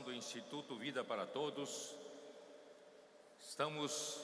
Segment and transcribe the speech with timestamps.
[0.00, 1.94] do Instituto Vida para Todos.
[3.40, 4.18] Estamos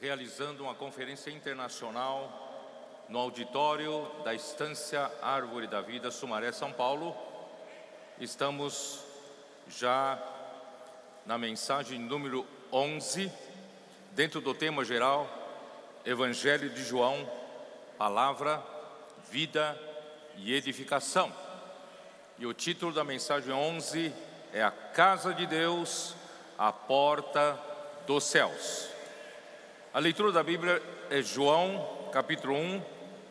[0.00, 7.16] realizando uma conferência internacional no auditório da Estância Árvore da Vida, Sumaré, São Paulo.
[8.20, 9.04] Estamos
[9.68, 10.20] já
[11.24, 13.32] na mensagem número 11,
[14.12, 15.28] dentro do tema geral,
[16.04, 17.30] Evangelho de João,
[17.96, 18.62] Palavra,
[19.30, 19.78] Vida
[20.36, 21.32] e Edificação.
[22.38, 24.12] E o título da mensagem 11
[24.52, 26.14] é A Casa de Deus,
[26.56, 27.58] a Porta
[28.06, 28.88] dos Céus.
[29.92, 32.82] A leitura da Bíblia é João, capítulo 1,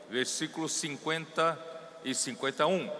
[0.10, 1.58] versículos 50
[2.04, 2.92] e 51.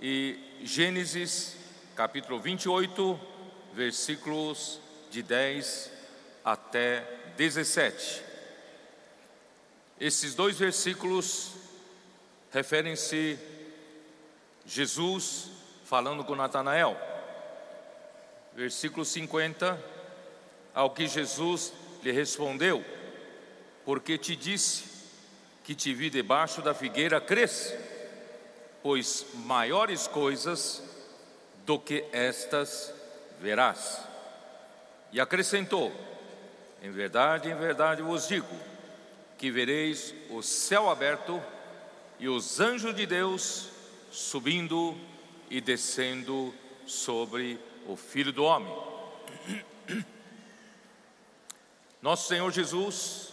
[0.00, 1.56] E Gênesis,
[1.96, 3.20] capítulo 28,
[3.74, 5.92] versículos de 10
[6.44, 7.04] até
[7.36, 8.22] 17.
[10.00, 11.52] Esses dois versículos
[12.52, 13.38] referem-se
[14.64, 15.50] Jesus
[15.84, 17.07] falando com Natanael.
[18.58, 19.80] Versículo 50,
[20.74, 22.84] ao que Jesus lhe respondeu:
[23.84, 24.82] Porque te disse
[25.62, 27.78] que te vi debaixo da figueira, cresce,
[28.82, 30.82] pois maiores coisas
[31.64, 32.92] do que estas
[33.40, 34.02] verás.
[35.12, 35.92] E acrescentou:
[36.82, 38.56] Em verdade, em verdade vos digo,
[39.38, 41.40] que vereis o céu aberto
[42.18, 43.68] e os anjos de Deus
[44.10, 44.98] subindo
[45.48, 46.52] e descendo
[46.84, 48.72] sobre o Filho do Homem.
[52.02, 53.32] Nosso Senhor Jesus,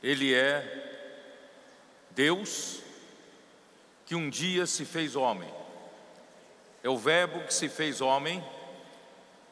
[0.00, 0.86] Ele é
[2.12, 2.80] Deus
[4.06, 5.52] que um dia se fez homem,
[6.82, 8.42] é o Verbo que se fez homem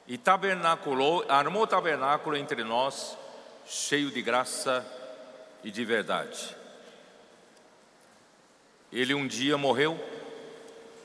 [0.07, 3.17] e tabernaculou, armou o tabernáculo entre nós,
[3.67, 4.87] cheio de graça
[5.63, 6.57] e de verdade.
[8.93, 9.99] Ele um dia morreu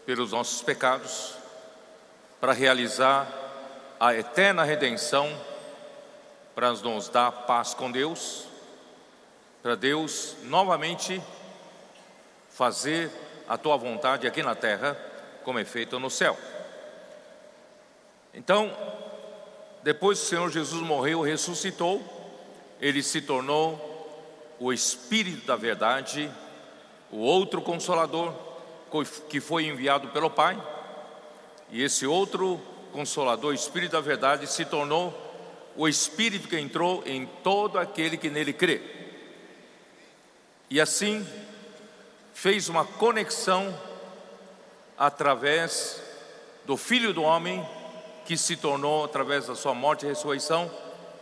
[0.05, 1.42] pelos nossos pecados
[2.43, 3.25] para realizar
[3.97, 5.31] a eterna redenção,
[6.53, 8.43] para nos dar paz com Deus,
[9.61, 11.23] para Deus novamente
[12.49, 13.09] fazer
[13.47, 14.97] a tua vontade aqui na terra,
[15.45, 16.37] como é feito no céu.
[18.33, 18.75] Então,
[19.81, 22.03] depois que o Senhor Jesus morreu, ressuscitou,
[22.81, 26.29] ele se tornou o Espírito da Verdade
[27.09, 28.33] o outro consolador
[29.29, 30.61] que foi enviado pelo Pai,
[31.73, 32.61] e esse outro
[32.91, 35.11] consolador, Espírito da Verdade, se tornou
[35.75, 38.79] o Espírito que entrou em todo aquele que nele crê.
[40.69, 41.27] E assim
[42.31, 43.75] fez uma conexão
[44.95, 45.99] através
[46.63, 47.67] do Filho do Homem,
[48.23, 50.71] que se tornou, através da sua morte e ressurreição,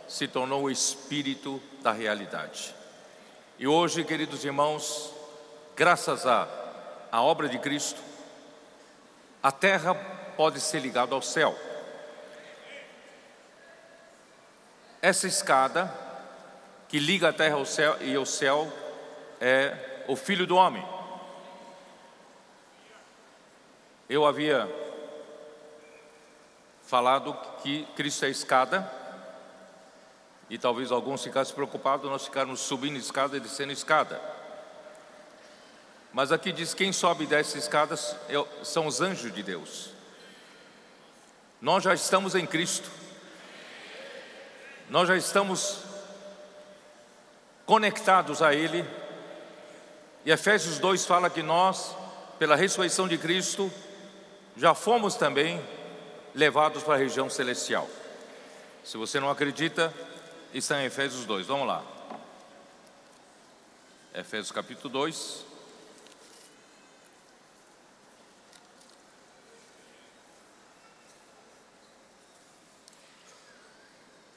[0.06, 2.74] se tornou o Espírito da realidade.
[3.58, 5.14] E hoje, queridos irmãos,
[5.74, 6.46] graças à,
[7.10, 8.02] à obra de Cristo,
[9.42, 11.58] a terra pode ser ligada ao céu.
[15.00, 15.92] Essa escada
[16.88, 18.70] que liga a terra ao céu e ao céu
[19.40, 20.86] é o Filho do Homem.
[24.08, 24.68] Eu havia
[26.82, 27.32] falado
[27.62, 28.92] que Cristo é a escada,
[30.50, 34.20] e talvez alguns ficassem preocupados, nós ficarmos subindo escada e descendo escada.
[36.12, 38.14] Mas aqui diz: quem sobe e desce escadas
[38.62, 40.01] são os anjos de Deus.
[41.62, 42.90] Nós já estamos em Cristo,
[44.90, 45.84] nós já estamos
[47.64, 48.84] conectados a Ele,
[50.24, 51.94] e Efésios 2 fala que nós,
[52.36, 53.70] pela ressurreição de Cristo,
[54.56, 55.64] já fomos também
[56.34, 57.88] levados para a região celestial.
[58.82, 59.94] Se você não acredita,
[60.52, 61.84] está em Efésios 2, vamos lá.
[64.12, 65.51] Efésios capítulo 2.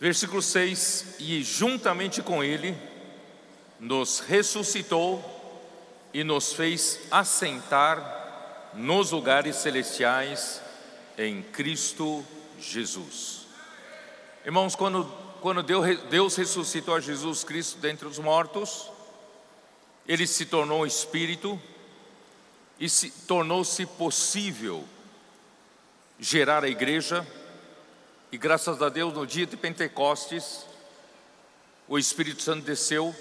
[0.06, 2.78] Versículo 6: E juntamente com Ele
[3.80, 5.20] nos ressuscitou
[6.14, 10.62] e nos fez assentar nos lugares celestiais
[11.18, 12.24] em Cristo
[12.60, 13.48] Jesus.
[14.46, 15.06] Irmãos, quando,
[15.42, 18.92] quando Deus ressuscitou a Jesus Cristo dentre os mortos,
[20.08, 21.60] Ele se tornou Espírito
[22.80, 24.86] e se tornou-se possível
[26.20, 27.26] gerar a igreja
[28.32, 30.66] e graças a Deus, no dia de Pentecostes,
[31.88, 33.16] o Espírito Santo desceu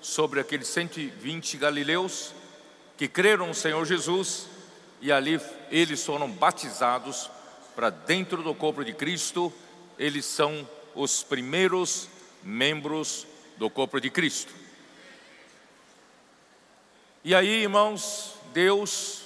[0.00, 2.34] sobre aqueles 120 galileus
[2.96, 4.46] que creram no Senhor Jesus
[5.00, 5.40] e ali
[5.70, 7.30] eles foram batizados
[7.74, 9.52] para dentro do corpo de Cristo,
[9.96, 12.08] eles são os primeiros
[12.42, 13.26] membros
[13.56, 14.52] do corpo de Cristo.
[17.22, 19.22] E aí, irmãos, Deus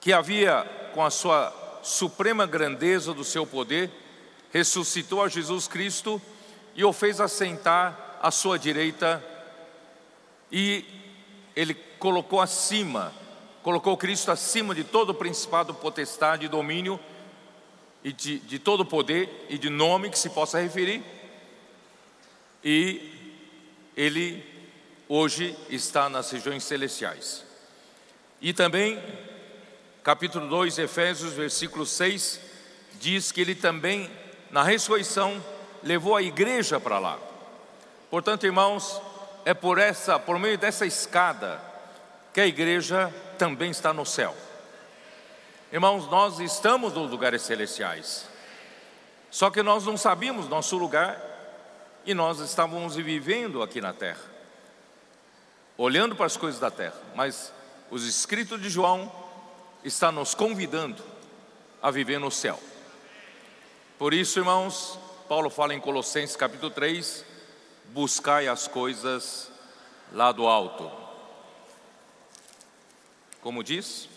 [0.00, 3.90] que havia com a sua suprema grandeza do seu poder,
[4.52, 6.20] ressuscitou a Jesus Cristo
[6.74, 9.22] e o fez assentar à sua direita
[10.50, 10.84] e
[11.56, 13.12] ele colocou acima,
[13.62, 17.00] colocou Cristo acima de todo principado, potestade domínio
[18.04, 21.02] e de, de todo poder e de nome que se possa referir.
[22.64, 23.10] E
[23.96, 24.44] ele
[25.08, 27.44] hoje está nas regiões celestiais.
[28.40, 29.00] E também,
[30.02, 32.40] capítulo 2, Efésios, versículo 6,
[32.94, 34.10] diz que ele também,
[34.50, 35.42] na ressurreição,
[35.80, 37.18] levou a igreja para lá.
[38.10, 39.00] Portanto, irmãos,
[39.44, 41.60] é por essa, por meio dessa escada,
[42.34, 44.36] que a igreja também está no céu.
[45.72, 48.26] Irmãos, nós estamos nos lugares celestiais.
[49.30, 51.20] Só que nós não sabíamos nosso lugar
[52.04, 54.20] e nós estávamos vivendo aqui na terra,
[55.78, 56.96] olhando para as coisas da terra.
[57.14, 57.52] Mas
[57.90, 59.21] os escritos de João
[59.84, 61.02] estão nos convidando
[61.82, 62.58] a viver no céu.
[63.98, 64.98] Por isso, irmãos,
[65.28, 67.24] Paulo fala em Colossenses capítulo 3:
[67.88, 69.50] buscai as coisas
[70.12, 70.90] lá do alto.
[73.40, 74.08] Como diz?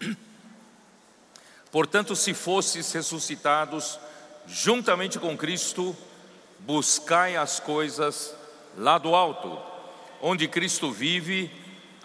[1.70, 3.98] Portanto, se fosses ressuscitados
[4.46, 5.96] juntamente com Cristo,
[6.60, 8.34] buscai as coisas
[8.76, 9.60] lá do alto,
[10.20, 11.50] onde Cristo vive,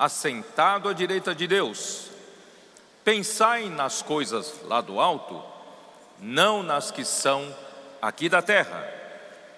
[0.01, 2.07] assentado à direita de Deus.
[3.03, 5.39] Pensai nas coisas lá do alto,
[6.19, 7.56] não nas que são
[8.01, 8.83] aqui da terra,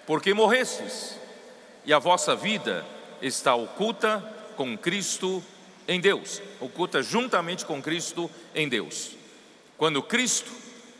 [0.06, 1.18] porque morrestes,
[1.86, 2.86] e a vossa vida
[3.22, 4.22] está oculta
[4.58, 5.42] com Cristo
[5.88, 9.12] em Deus, oculta juntamente com Cristo em Deus.
[9.78, 10.52] Quando Cristo,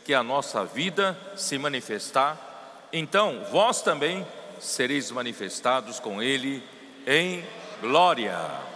[0.06, 4.26] que é a nossa vida, se manifestar, então vós também
[4.58, 6.62] sereis manifestados com Ele
[7.06, 7.44] em
[7.82, 8.73] glória.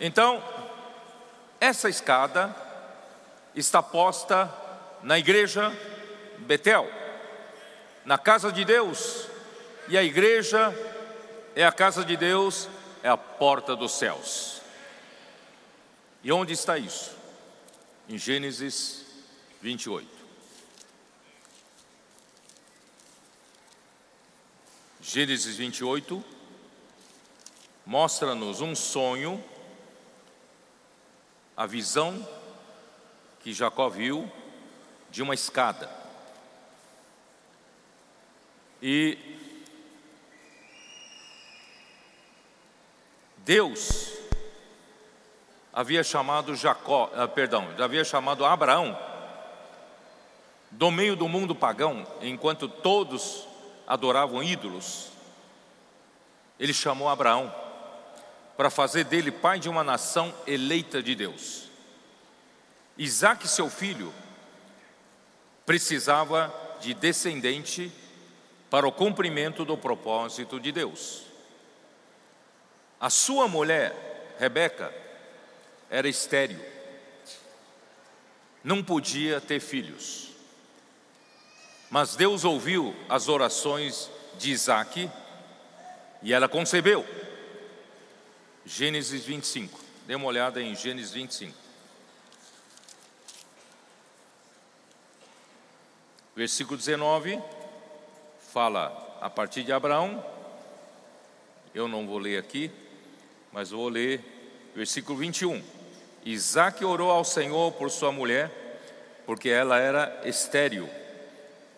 [0.00, 0.42] Então,
[1.60, 2.56] essa escada
[3.54, 4.50] está posta
[5.02, 5.70] na igreja
[6.38, 6.90] Betel,
[8.02, 9.28] na casa de Deus,
[9.88, 10.74] e a igreja
[11.54, 12.66] é a casa de Deus,
[13.02, 14.62] é a porta dos céus.
[16.22, 17.14] E onde está isso?
[18.08, 19.04] Em Gênesis
[19.60, 20.08] 28.
[25.02, 26.24] Gênesis 28
[27.84, 29.42] mostra-nos um sonho,
[31.60, 32.26] a visão
[33.40, 34.32] que Jacó viu
[35.10, 35.90] de uma escada.
[38.80, 39.18] E
[43.36, 44.10] Deus
[45.70, 48.98] havia chamado Jacó, ah, perdão, havia chamado Abraão
[50.70, 53.46] do meio do mundo pagão, enquanto todos
[53.86, 55.10] adoravam ídolos.
[56.58, 57.54] Ele chamou Abraão
[58.60, 61.70] para fazer dele pai de uma nação eleita de Deus.
[62.98, 64.12] Isaac, seu filho,
[65.64, 67.90] precisava de descendente
[68.68, 71.22] para o cumprimento do propósito de Deus.
[73.00, 74.94] A sua mulher, Rebeca,
[75.88, 76.60] era estéril,
[78.62, 80.32] não podia ter filhos.
[81.88, 85.10] Mas Deus ouviu as orações de Isaac
[86.22, 87.29] e ela concebeu.
[88.64, 91.56] Gênesis 25, dê uma olhada em Gênesis 25.
[96.36, 97.40] Versículo 19
[98.52, 100.24] fala a partir de Abraão.
[101.74, 102.70] Eu não vou ler aqui,
[103.52, 104.20] mas vou ler
[104.74, 105.62] versículo 21.
[106.24, 108.50] Isaac orou ao Senhor por sua mulher,
[109.24, 110.88] porque ela era estéril.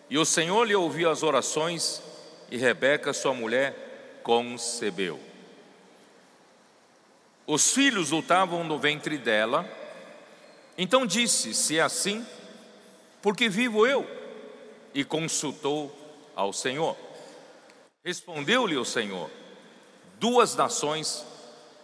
[0.09, 2.01] E o Senhor lhe ouviu as orações,
[2.51, 5.32] e Rebeca, sua mulher, concebeu.
[7.45, 9.67] Os filhos lutavam no ventre dela.
[10.77, 12.25] Então disse: Se é assim,
[13.21, 14.07] porque vivo eu?
[14.93, 15.95] E consultou
[16.35, 16.95] ao Senhor.
[18.03, 19.29] Respondeu-lhe o Senhor:
[20.19, 21.25] Duas nações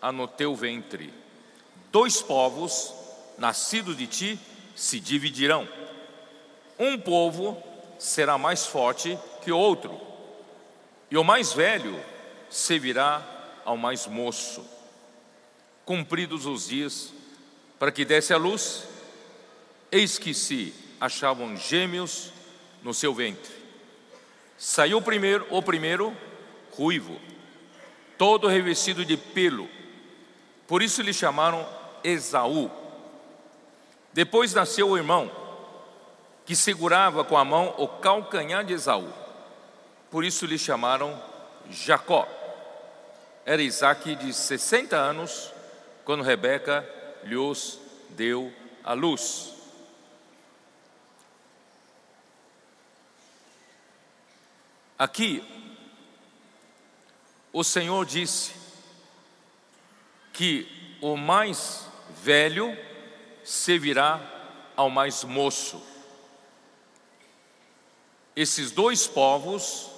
[0.02, 1.14] há no teu ventre
[1.92, 2.94] Dois povos
[3.38, 4.40] nascidos de ti
[4.76, 5.68] se dividirão.
[6.78, 7.62] Um povo
[7.98, 10.00] será mais forte que o outro,
[11.10, 12.00] e o mais velho
[12.50, 13.26] servirá
[13.66, 14.64] ao mais moço.
[15.90, 17.12] Cumpridos os dias
[17.80, 18.84] para que desse a luz,
[19.92, 22.32] eis que se achavam gêmeos
[22.84, 23.52] no seu ventre.
[24.56, 26.16] Saiu primeiro o primeiro
[26.78, 27.20] ruivo,
[28.20, 29.68] todo revestido de pelo.
[30.68, 31.68] Por isso lhe chamaram
[32.04, 32.70] Esaú.
[34.14, 35.32] Depois nasceu o irmão,
[36.46, 39.12] que segurava com a mão o calcanhar de Esaú.
[40.12, 41.20] Por isso lhe chamaram
[41.68, 42.28] Jacó.
[43.44, 45.52] Era Isaac de 60 anos,
[46.10, 46.90] quando Rebeca
[47.24, 48.52] lhes deu
[48.84, 49.54] à luz.
[54.98, 55.44] Aqui,
[57.54, 58.56] o Senhor disse
[60.34, 61.88] que o mais
[62.24, 62.76] velho
[63.44, 64.20] servirá
[64.76, 65.80] ao mais moço.
[68.36, 69.92] Esses dois povos,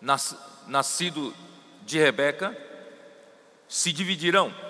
[0.00, 0.36] nas,
[0.68, 1.34] nascido
[1.82, 2.56] de Rebeca,
[3.68, 4.69] se dividirão,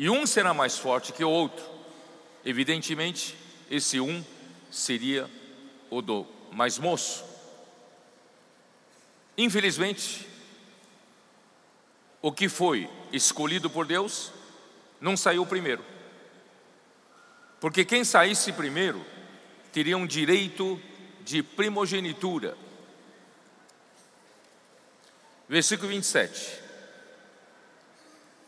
[0.00, 1.62] e um será mais forte que o outro.
[2.42, 3.36] Evidentemente,
[3.70, 4.24] esse um
[4.70, 5.30] seria
[5.90, 7.22] o do mais moço.
[9.36, 10.26] Infelizmente,
[12.22, 14.32] o que foi escolhido por Deus
[15.02, 15.84] não saiu primeiro.
[17.60, 19.04] Porque quem saísse primeiro
[19.70, 20.80] teria um direito
[21.20, 22.56] de primogenitura.
[25.46, 26.58] Versículo 27.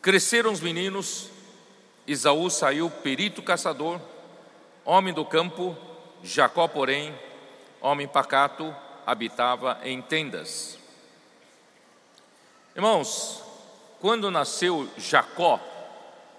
[0.01, 1.29] Cresceram os meninos,
[2.05, 3.99] Isaú saiu perito caçador,
[4.83, 5.77] homem do campo,
[6.21, 7.13] Jacó, porém,
[7.81, 10.77] homem pacato, habitava em tendas.
[12.75, 13.41] Irmãos,
[14.01, 15.59] quando nasceu Jacó,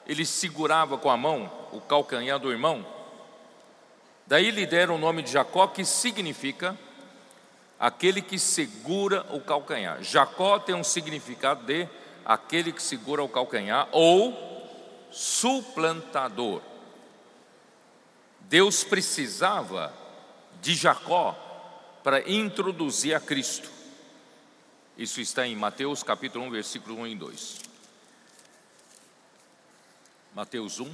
[0.07, 2.85] ele segurava com a mão o calcanhar do irmão.
[4.27, 6.79] Daí lhe deram o nome de Jacó, que significa
[7.79, 10.03] aquele que segura o calcanhar.
[10.03, 11.89] Jacó tem um significado de
[12.25, 14.54] aquele que segura o calcanhar ou
[15.15, 16.61] suplantador.
[18.41, 19.95] Deus precisava
[20.61, 21.33] de Jacó
[22.03, 23.71] para introduzir a Cristo.
[24.99, 27.61] Isso está em Mateus capítulo 1, versículo 1 e 2.
[30.35, 30.93] Mateus 1,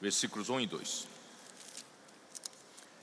[0.00, 1.08] versículos 1 e 2.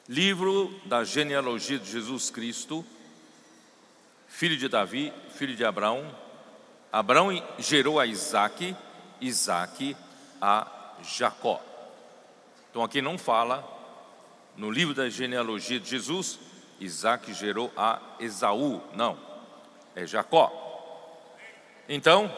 [0.10, 2.84] Livro da genealogia de Jesus Cristo,
[4.27, 6.23] filho de Davi, filho de Abraão.
[6.94, 8.76] Abraão gerou a Isaac,
[9.20, 9.98] Isaac
[10.40, 10.68] a
[11.02, 11.60] Jacó.
[12.70, 13.68] Então aqui não fala,
[14.56, 16.38] no livro da genealogia de Jesus,
[16.80, 19.18] Isaac gerou a Esaú, não,
[19.96, 20.52] é Jacó.
[21.90, 22.32] Então,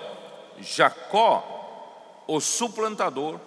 [0.62, 3.38] Jacó, o suplantador,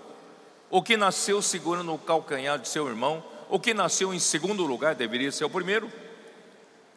[0.68, 4.94] o que nasceu segurando o calcanhar de seu irmão, o que nasceu em segundo lugar,
[4.94, 5.90] deveria ser o primeiro,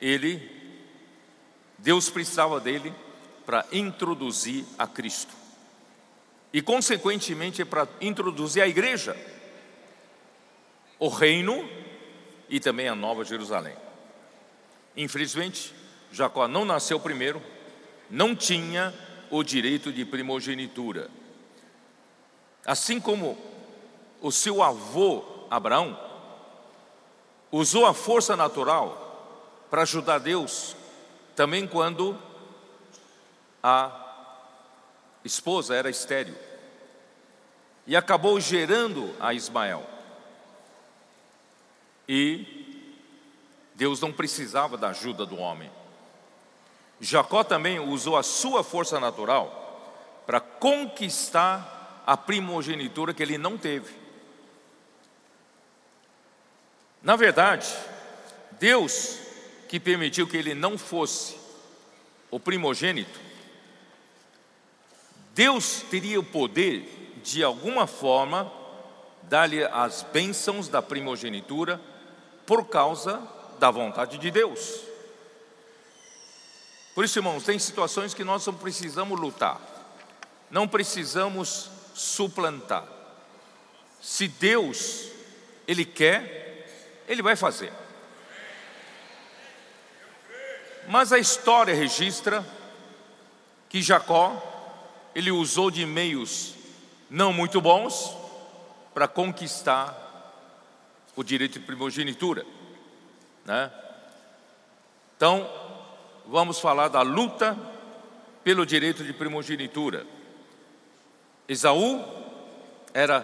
[0.01, 0.51] ele,
[1.77, 2.93] Deus precisava dele
[3.51, 5.33] para introduzir a Cristo.
[6.53, 9.13] E, consequentemente, para introduzir a igreja,
[10.97, 11.69] o reino
[12.47, 13.75] e também a Nova Jerusalém.
[14.95, 15.75] Infelizmente,
[16.13, 17.43] Jacó não nasceu primeiro,
[18.09, 18.93] não tinha
[19.29, 21.09] o direito de primogenitura.
[22.65, 23.37] Assim como
[24.21, 25.99] o seu avô Abraão
[27.51, 30.73] usou a força natural para ajudar Deus,
[31.35, 32.17] também quando
[33.61, 33.91] a
[35.23, 36.35] esposa era estéril,
[37.85, 39.85] e acabou gerando a Ismael.
[42.07, 42.61] E
[43.75, 45.71] Deus não precisava da ajuda do homem.
[46.99, 53.95] Jacó também usou a sua força natural para conquistar a primogenitura que ele não teve.
[57.01, 57.67] Na verdade,
[58.59, 59.17] Deus
[59.67, 61.35] que permitiu que ele não fosse
[62.29, 63.19] o primogênito,
[65.41, 68.53] Deus teria o poder, de alguma forma,
[69.23, 71.81] dar-lhe as bênçãos da primogenitura
[72.45, 73.19] por causa
[73.57, 74.81] da vontade de Deus.
[76.93, 79.59] Por isso, irmãos, tem situações que nós não precisamos lutar,
[80.51, 82.85] não precisamos suplantar.
[83.99, 85.07] Se Deus,
[85.67, 87.73] Ele quer, Ele vai fazer.
[90.87, 92.45] Mas a história registra
[93.67, 94.50] que Jacó,
[95.13, 96.55] ele usou de meios
[97.09, 98.15] não muito bons
[98.93, 99.97] para conquistar
[101.15, 102.45] o direito de primogenitura.
[103.45, 103.71] Né?
[105.17, 105.49] Então,
[106.25, 107.57] vamos falar da luta
[108.43, 110.05] pelo direito de primogenitura.
[111.47, 112.03] Esaú
[112.93, 113.21] era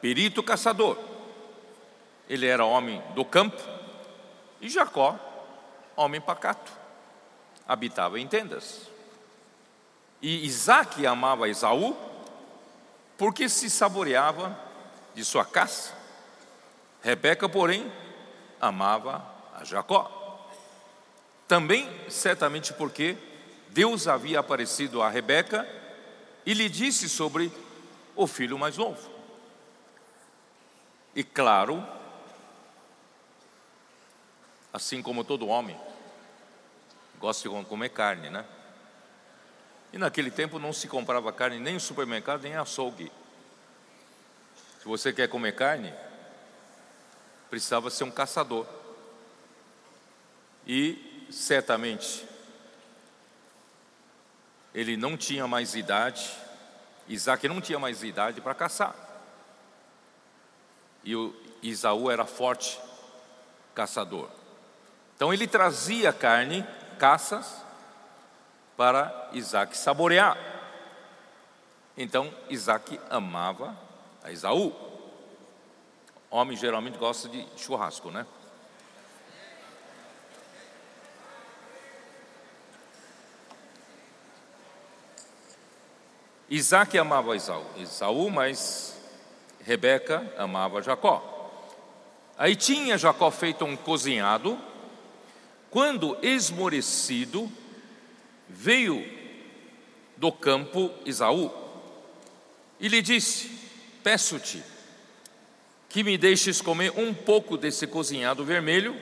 [0.00, 0.98] perito caçador,
[2.28, 3.62] ele era homem do campo,
[4.60, 5.18] e Jacó,
[5.94, 6.72] homem pacato,
[7.66, 8.88] habitava em tendas.
[10.22, 11.96] E Isaac amava Esaú
[13.16, 14.58] porque se saboreava
[15.14, 15.94] de sua caça.
[17.02, 17.90] Rebeca, porém,
[18.60, 19.24] amava
[19.54, 20.48] a Jacó.
[21.48, 23.16] Também, certamente porque
[23.68, 25.68] Deus havia aparecido a Rebeca
[26.44, 27.52] e lhe disse sobre
[28.14, 29.10] o filho mais novo.
[31.14, 31.84] E claro,
[34.72, 35.78] assim como todo homem
[37.18, 38.44] gosta de comer carne, né?
[39.92, 43.10] E naquele tempo não se comprava carne nem no supermercado, nem em açougue.
[44.78, 45.92] Se você quer comer carne,
[47.50, 48.66] precisava ser um caçador.
[50.66, 52.26] E certamente
[54.72, 56.30] ele não tinha mais idade,
[57.08, 58.94] Isaac não tinha mais idade para caçar.
[61.02, 62.80] E o Isaú era forte
[63.74, 64.30] caçador.
[65.16, 66.64] Então ele trazia carne,
[66.98, 67.62] caças,
[68.80, 70.38] para Isaac saborear.
[71.98, 73.76] Então Isaac amava
[74.24, 74.74] a Isaú.
[76.30, 78.24] Homem geralmente gosta de churrasco, né?
[86.48, 88.98] Isaac amava Isaú, Isaú, mas
[89.62, 91.52] Rebeca amava Jacó.
[92.38, 94.58] Aí tinha Jacó feito um cozinhado,
[95.68, 97.46] quando esmorecido,
[98.50, 99.04] veio
[100.16, 101.50] do campo Isaú
[102.78, 103.50] e lhe disse:
[104.02, 104.62] Peço-te
[105.88, 108.96] que me deixes comer um pouco desse cozinhado vermelho,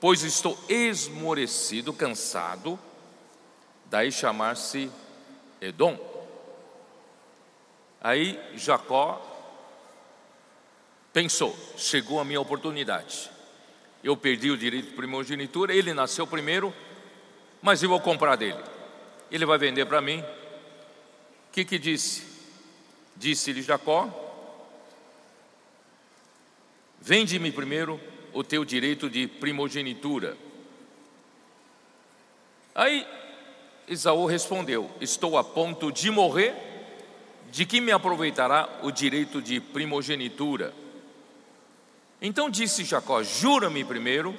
[0.00, 2.78] pois estou esmorecido, cansado.
[3.86, 4.90] Daí chamar-se
[5.60, 5.98] Edom.
[8.00, 9.20] Aí Jacó
[11.12, 13.30] pensou: chegou a minha oportunidade.
[14.02, 16.74] Eu perdi o direito de primogenitura, ele nasceu primeiro,
[17.62, 18.58] mas eu vou comprar dele.
[19.30, 20.18] Ele vai vender para mim.
[20.20, 22.26] O que que disse?
[23.16, 24.10] Disse-lhe Jacó:
[27.00, 28.00] Vende-me primeiro
[28.32, 30.36] o teu direito de primogenitura.
[32.74, 33.06] Aí
[33.86, 36.54] Esaú respondeu: Estou a ponto de morrer
[37.50, 40.74] de que me aproveitará o direito de primogenitura?
[42.20, 44.36] Então disse Jacó: Jura-me primeiro.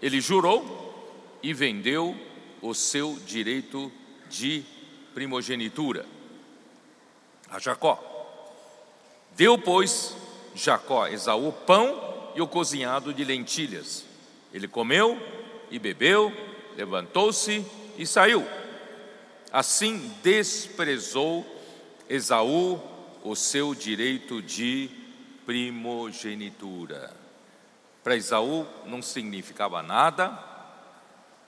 [0.00, 2.16] Ele jurou e vendeu
[2.62, 3.90] o seu direito
[4.28, 4.64] de
[5.14, 6.04] primogenitura
[7.50, 8.02] a Jacó.
[9.36, 10.16] Deu, pois,
[10.54, 14.04] Jacó a Esaú pão e o cozinhado de lentilhas.
[14.52, 15.18] Ele comeu
[15.70, 16.32] e bebeu,
[16.76, 17.64] levantou-se
[17.96, 18.46] e saiu.
[19.52, 21.46] Assim desprezou
[22.08, 22.80] Esaú
[23.22, 24.90] o seu direito de
[25.46, 27.14] primogenitura.
[28.02, 30.28] Para Esaú não significava nada,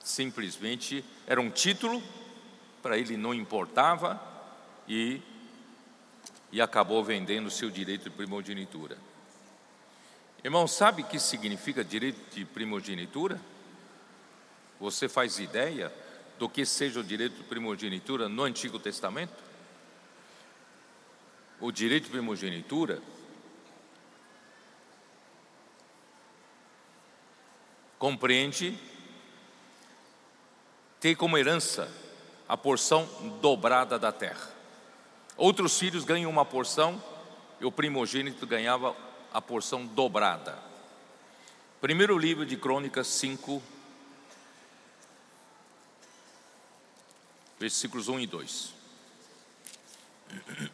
[0.03, 2.01] simplesmente era um título,
[2.81, 4.19] para ele não importava
[4.87, 5.21] e,
[6.51, 8.97] e acabou vendendo o seu direito de primogenitura.
[10.43, 13.39] Irmão, sabe o que significa direito de primogenitura?
[14.79, 15.93] Você faz ideia
[16.39, 19.51] do que seja o direito de primogenitura no Antigo Testamento?
[21.61, 22.99] o direito de primogenitura,
[27.99, 28.75] compreende
[31.01, 31.91] ter como herança
[32.47, 33.09] a porção
[33.41, 34.47] dobrada da terra.
[35.35, 37.03] Outros filhos ganham uma porção
[37.59, 38.95] e o primogênito ganhava
[39.33, 40.59] a porção dobrada.
[41.81, 43.63] Primeiro livro de Crônicas 5,
[47.59, 48.73] versículos 1 e 2.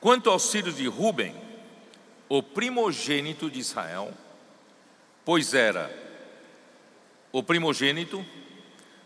[0.00, 1.34] Quanto aos filhos de Ruben,
[2.28, 4.14] o primogênito de Israel,
[5.24, 6.06] pois era
[7.32, 8.24] o primogênito,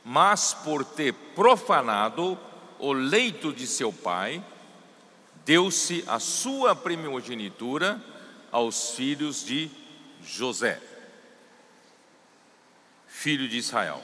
[0.04, 2.38] mas por ter profanado
[2.78, 4.44] o leito de seu pai,
[5.44, 8.02] deu-se a sua primogenitura
[8.50, 9.70] aos filhos de
[10.24, 10.80] José,
[13.06, 14.02] filho de Israel,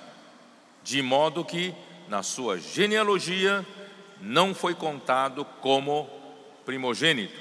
[0.82, 1.74] de modo que
[2.08, 3.66] na sua genealogia
[4.20, 6.08] não foi contado como
[6.64, 7.38] primogênito.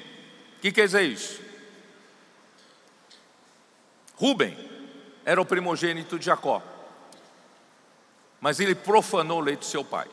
[0.58, 1.42] O que quer dizer isso?
[4.16, 4.58] Rubem
[5.28, 6.64] era o primogênito de Jacó,
[8.40, 10.08] mas ele profanou o leito de seu pai,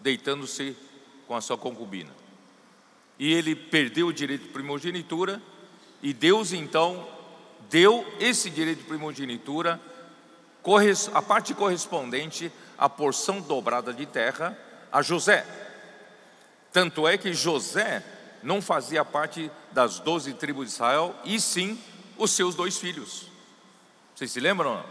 [0.00, 0.76] deitando-se
[1.26, 2.10] com a sua concubina.
[3.18, 5.40] E ele perdeu o direito de primogenitura,
[6.02, 7.08] e Deus então
[7.70, 9.80] deu esse direito de primogenitura,
[11.14, 14.58] a parte correspondente à porção dobrada de terra,
[14.92, 15.46] a José.
[16.70, 18.04] Tanto é que José
[18.42, 21.82] não fazia parte das doze tribos de Israel, e sim
[22.18, 23.30] os seus dois filhos.
[24.20, 24.84] Vocês se lembram?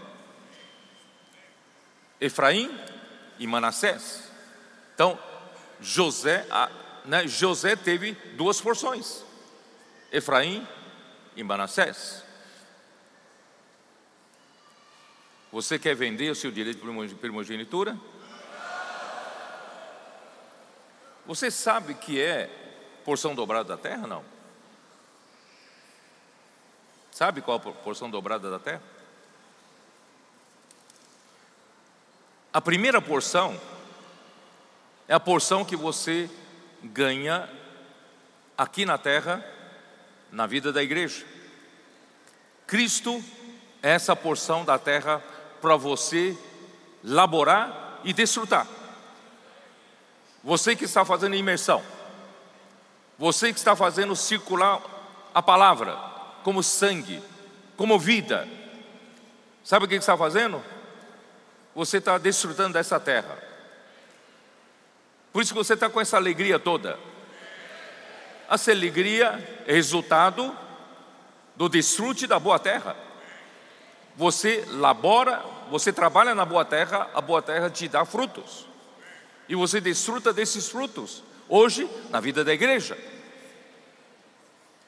[2.19, 2.75] Efraim
[3.37, 4.27] e Manassés.
[4.95, 5.19] Então,
[5.79, 6.47] José,
[7.05, 9.23] né, José teve duas porções:
[10.11, 10.67] Efraim
[11.35, 12.23] e Manassés.
[15.51, 17.95] Você quer vender o seu direito de primogenitura?
[21.27, 22.47] Você sabe que é
[23.05, 24.07] porção dobrada da terra?
[24.07, 24.25] Não.
[27.11, 28.97] Sabe qual a porção dobrada da terra?
[32.51, 33.59] A primeira porção
[35.07, 36.27] é a porção que você
[36.83, 37.47] ganha
[38.57, 39.45] aqui na terra,
[40.31, 41.23] na vida da igreja.
[42.65, 43.23] Cristo
[43.83, 45.23] é essa porção da terra
[45.61, 46.35] para você
[47.03, 48.65] laborar e desfrutar.
[50.43, 51.83] Você que está fazendo imersão,
[53.17, 54.81] você que está fazendo circular
[55.35, 55.95] a palavra
[56.43, 57.21] como sangue,
[57.77, 58.47] como vida,
[59.63, 60.63] sabe o que está fazendo?
[61.79, 63.41] Você está desfrutando dessa terra.
[65.31, 66.99] Por isso que você está com essa alegria toda.
[68.49, 70.53] Essa alegria é resultado
[71.55, 72.97] do desfrute da boa terra.
[74.17, 78.67] Você labora, você trabalha na boa terra, a boa terra te dá frutos.
[79.47, 82.97] E você desfruta desses frutos, hoje, na vida da igreja.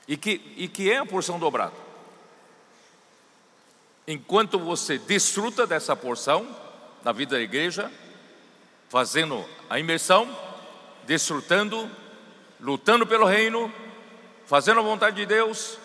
[0.06, 1.72] E que, e que é a porção dobrada.
[4.06, 6.61] Enquanto você desfruta dessa porção
[7.04, 7.92] na vida da igreja,
[8.90, 10.30] fazendo a imersão,
[11.06, 11.90] desfrutando,
[12.60, 13.74] lutando pelo reino,
[14.46, 15.78] fazendo a vontade de Deus,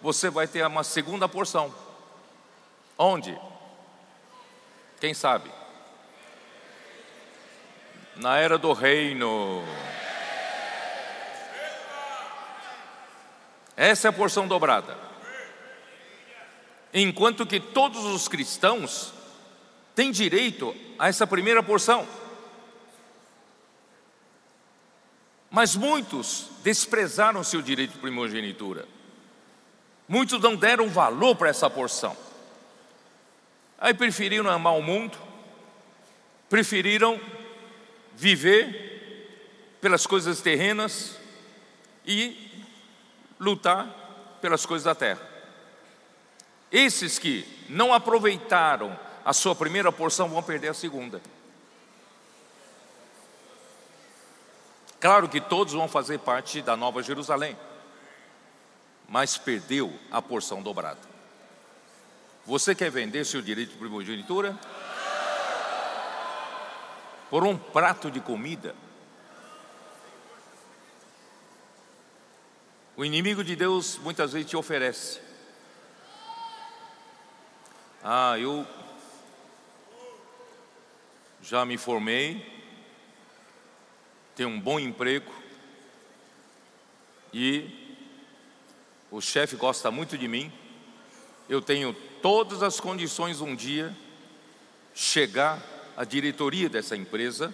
[0.00, 1.74] você vai ter uma segunda porção.
[2.96, 3.38] Onde?
[5.00, 5.50] Quem sabe?
[8.16, 9.62] Na era do reino.
[13.76, 14.96] Essa é a porção dobrada.
[16.94, 19.12] Enquanto que todos os cristãos
[19.94, 22.06] têm direito a essa primeira porção.
[25.50, 28.88] Mas muitos desprezaram seu direito de primogenitura.
[30.08, 32.16] Muitos não deram valor para essa porção.
[33.78, 35.18] Aí preferiram amar o mundo,
[36.48, 37.20] preferiram
[38.14, 38.92] viver
[39.80, 41.18] pelas coisas terrenas
[42.06, 42.64] e
[43.38, 45.20] lutar pelas coisas da terra.
[46.70, 51.20] Esses que não aproveitaram a sua primeira porção vão perder a segunda.
[55.00, 57.56] Claro que todos vão fazer parte da Nova Jerusalém,
[59.08, 61.00] mas perdeu a porção dobrada.
[62.46, 64.58] Você quer vender seu direito de primogenitura?
[67.30, 68.74] Por um prato de comida?
[72.96, 75.20] O inimigo de Deus muitas vezes te oferece.
[78.04, 78.66] Ah, eu
[81.42, 82.46] já me formei,
[84.36, 85.30] tenho um bom emprego
[87.34, 87.68] e
[89.10, 90.52] o chefe gosta muito de mim.
[91.48, 93.94] Eu tenho todas as condições um dia
[94.94, 95.60] chegar
[95.96, 97.52] à diretoria dessa empresa.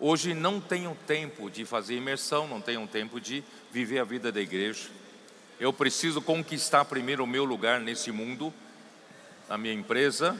[0.00, 4.40] Hoje não tenho tempo de fazer imersão, não tenho tempo de viver a vida da
[4.40, 4.90] igreja.
[5.60, 8.52] Eu preciso conquistar primeiro o meu lugar nesse mundo,
[9.48, 10.36] na minha empresa.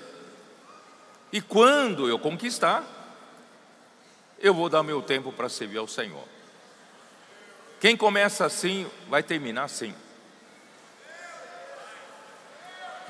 [1.35, 2.85] E quando eu conquistar,
[4.39, 6.23] eu vou dar meu tempo para servir ao Senhor.
[7.81, 9.93] Quem começa assim, vai terminar assim.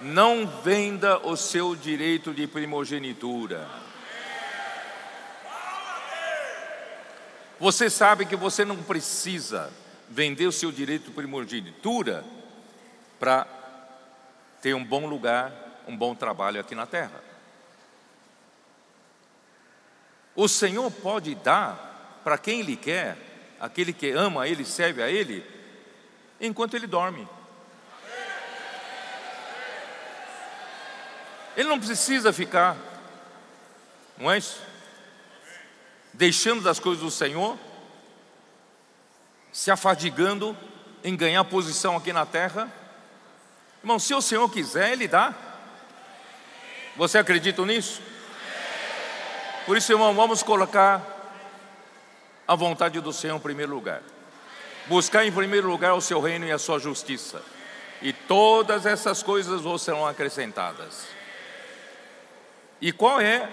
[0.01, 3.69] Não venda o seu direito de primogenitura.
[7.61, 9.71] Você sabe que você não precisa
[10.09, 12.25] vender o seu direito de primogenitura
[13.21, 13.47] para
[14.63, 15.53] ter um bom lugar,
[15.87, 17.24] um bom trabalho aqui na terra.
[20.35, 23.17] O Senhor pode dar para quem Ele quer,
[23.61, 25.45] aquele que ama Ele, serve a Ele,
[26.41, 27.29] enquanto Ele dorme.
[31.57, 32.77] Ele não precisa ficar,
[34.19, 34.61] não é isso?
[36.13, 37.57] Deixando das coisas do Senhor,
[39.53, 40.57] se afadigando
[41.05, 42.73] em ganhar posição aqui na terra.
[43.81, 45.33] Irmão, se o Senhor quiser, Ele dá.
[46.97, 48.03] Você acredita nisso?
[49.67, 51.03] Por isso, irmão, vamos colocar
[52.47, 54.03] a vontade do Senhor em primeiro lugar.
[54.87, 57.43] Buscar em primeiro lugar o seu reino e a sua justiça.
[58.03, 61.07] E todas essas coisas vos serão acrescentadas.
[62.79, 63.49] E qual é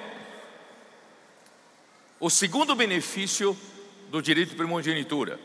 [2.19, 3.58] o segundo benefício
[4.10, 5.39] do direito de primogenitura?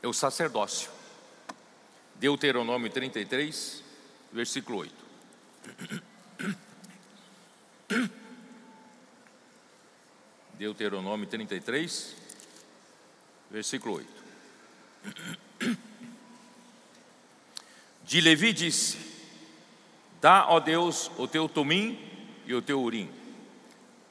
[0.00, 0.90] É o sacerdócio.
[2.14, 3.82] Deuteronômio 33,
[4.32, 4.94] versículo 8.
[10.58, 12.16] Deuteronômio 33,
[13.48, 15.78] versículo 8.
[18.02, 18.98] De Levi disse:
[20.20, 21.96] Dá, ó Deus, o teu tumim
[22.44, 23.08] e o teu urim,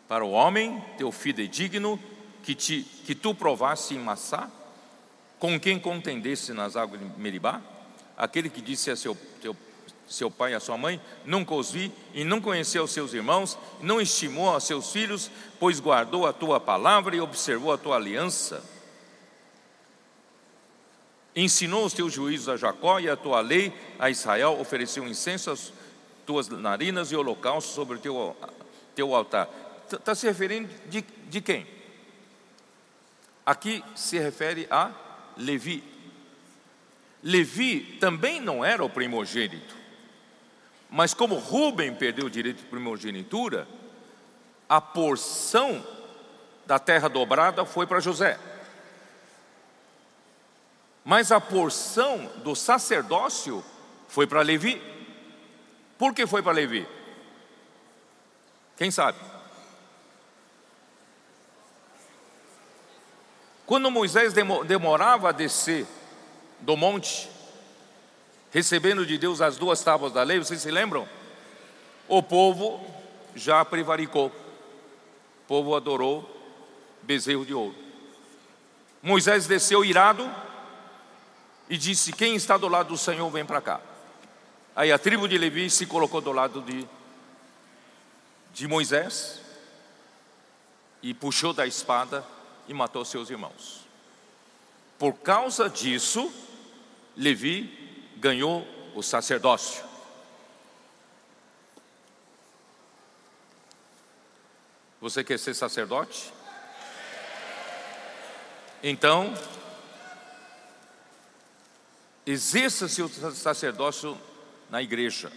[0.07, 1.99] para o homem, teu fidedigno,
[2.43, 4.49] que, te, que tu provaste em Massá,
[5.37, 7.61] com quem contendesse nas águas de Meribá,
[8.15, 9.53] aquele que disse a seu, teu,
[10.07, 13.99] seu pai e a sua mãe, nunca os vi, e não conheceu seus irmãos, não
[13.99, 18.63] estimou a seus filhos, pois guardou a tua palavra e observou a tua aliança.
[21.35, 25.71] Ensinou os teus juízos a Jacó e a tua lei a Israel, ofereceu incenso às
[26.25, 28.35] tuas narinas e holocausto sobre o teu,
[28.95, 29.47] teu altar.
[29.91, 31.67] Está se referindo de, de quem?
[33.45, 34.91] Aqui se refere a
[35.37, 35.83] Levi.
[37.23, 39.76] Levi também não era o primogênito.
[40.89, 43.67] Mas como Rubem perdeu o direito de primogenitura,
[44.69, 45.85] a porção
[46.65, 48.39] da terra dobrada foi para José.
[51.03, 53.63] Mas a porção do sacerdócio
[54.07, 54.81] foi para Levi.
[55.97, 56.87] Por que foi para Levi?
[58.75, 59.17] Quem sabe?
[63.65, 65.85] Quando Moisés demorava a descer
[66.59, 67.29] do monte,
[68.57, 71.07] recebendo de Deus as duas tábuas da lei, vocês se lembram?
[72.07, 72.83] O povo
[73.35, 76.27] já prevaricou, o povo adorou
[77.03, 77.75] bezerro de ouro.
[78.99, 80.27] Moisés desceu irado
[81.69, 83.79] e disse: Quem está do lado do Senhor, vem para cá.
[84.75, 86.83] Aí a tribo de Levi se colocou do lado de,
[88.55, 89.39] de Moisés
[91.03, 92.25] e puxou da espada
[92.67, 93.85] e matou seus irmãos.
[94.97, 96.33] Por causa disso,
[97.15, 97.76] Levi
[98.17, 99.85] ganhou o sacerdócio.
[104.99, 106.33] Você quer ser sacerdote?
[108.81, 109.33] Então,
[112.25, 114.19] exerça seu sacerdócio
[114.69, 115.31] na igreja.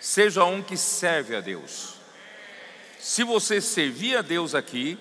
[0.00, 1.94] Seja um que serve a Deus.
[2.98, 4.98] Se você servir a Deus aqui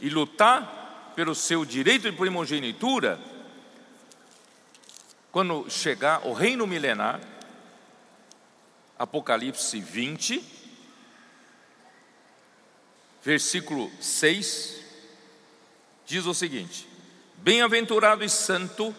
[0.00, 3.20] e lutar pelo seu direito de primogenitura,
[5.36, 7.20] quando chegar o reino milenar,
[8.98, 10.42] Apocalipse 20,
[13.22, 14.80] versículo 6,
[16.06, 16.88] diz o seguinte:
[17.36, 18.96] Bem-aventurado e santo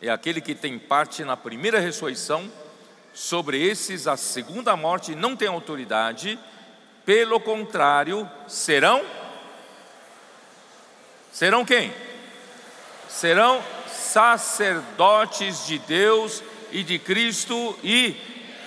[0.00, 2.48] é aquele que tem parte na primeira ressurreição,
[3.12, 6.38] sobre esses a segunda morte não tem autoridade,
[7.04, 9.04] pelo contrário, serão
[11.32, 11.92] serão quem?
[13.08, 13.60] Serão
[14.04, 18.14] sacerdotes de Deus e de Cristo e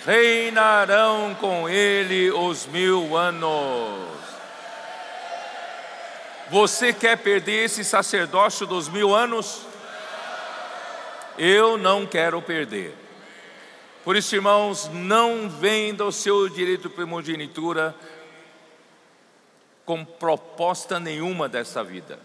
[0.05, 4.17] reinarão com ele os mil anos.
[6.49, 9.61] Você quer perder esse sacerdócio dos mil anos?
[11.37, 12.95] Eu não quero perder.
[14.03, 17.93] Por isso, irmãos, não venda o seu direito de primogenitura
[19.85, 22.17] com proposta nenhuma dessa vida.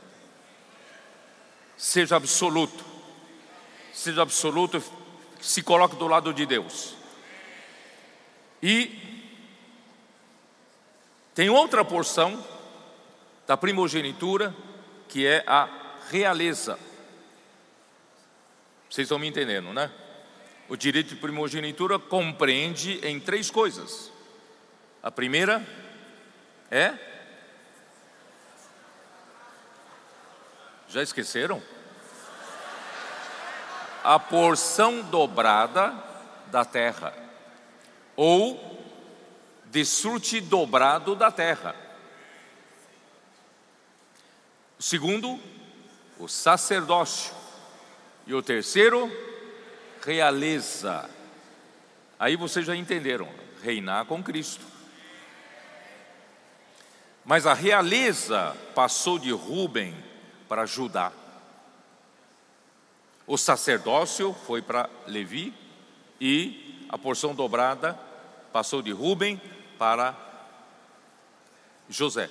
[1.77, 2.92] Seja absoluto
[3.93, 4.83] seja absoluto,
[5.41, 6.95] se coloque do lado de Deus.
[8.63, 9.13] E
[11.35, 12.45] tem outra porção
[13.47, 14.55] da primogenitura,
[15.09, 15.69] que é a
[16.11, 16.79] realeza.
[18.89, 19.91] Vocês estão me entendendo, né?
[20.69, 24.13] O direito de primogenitura compreende em três coisas.
[25.03, 25.67] A primeira
[26.71, 26.95] é.
[30.89, 31.63] Já esqueceram?
[34.05, 35.95] A porção dobrada
[36.49, 37.15] da terra,
[38.17, 38.73] ou
[39.67, 41.75] desfrute dobrado da terra.
[44.79, 45.39] O segundo,
[46.19, 47.35] o sacerdócio.
[48.27, 49.11] E o terceiro,
[50.05, 51.09] realeza.
[52.19, 53.29] Aí vocês já entenderam,
[53.63, 54.65] reinar com Cristo.
[57.25, 59.95] Mas a realeza passou de Ruben
[60.49, 61.13] para Judá.
[63.27, 65.55] O sacerdócio foi para Levi
[66.21, 67.99] e a porção dobrada
[68.53, 69.41] passou de Ruben
[69.79, 70.17] para
[71.89, 72.29] José.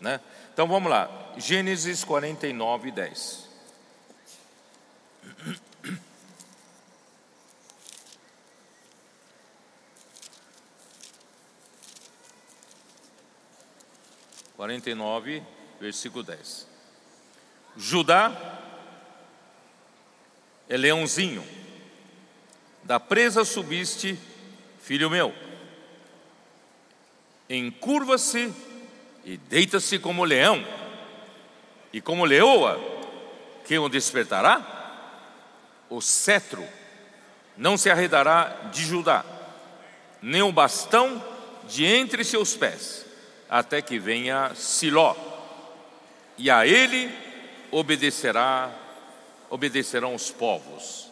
[0.00, 0.20] Né?
[0.52, 3.52] Então vamos lá, Gênesis 49, 10.
[14.56, 15.42] Quarenta e nove,
[15.80, 16.68] versículo 10.
[17.76, 18.30] Judá
[20.68, 21.44] é leãozinho.
[22.84, 24.18] Da presa subiste,
[24.82, 25.32] filho meu.
[27.48, 28.52] Encurva-se
[29.24, 30.66] e deita-se como leão,
[31.92, 32.80] e como leoa,
[33.64, 34.80] que o despertará?
[35.88, 36.66] O cetro
[37.56, 39.24] não se arredará de Judá,
[40.20, 41.22] nem o bastão
[41.68, 43.04] de entre seus pés,
[43.48, 45.14] até que venha Siló,
[46.38, 47.12] e a ele
[47.70, 48.70] obedecerá
[49.52, 51.10] obedecerão os povos.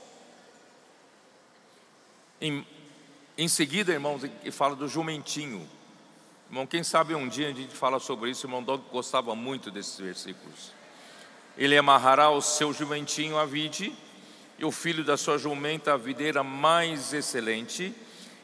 [2.40, 2.66] Em,
[3.37, 5.68] Em seguida, irmãos, ele fala do jumentinho.
[6.48, 10.00] Irmão, quem sabe um dia a gente fala sobre isso, irmão Dog gostava muito desses
[10.00, 10.72] versículos.
[11.57, 13.92] Ele amarrará o seu jumentinho à vide,
[14.59, 17.94] e o filho da sua jumenta à videira mais excelente,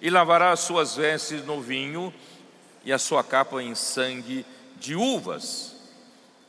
[0.03, 2.13] e lavará as suas vestes no vinho,
[2.85, 4.45] e a sua capa em sangue
[4.77, 5.75] de uvas.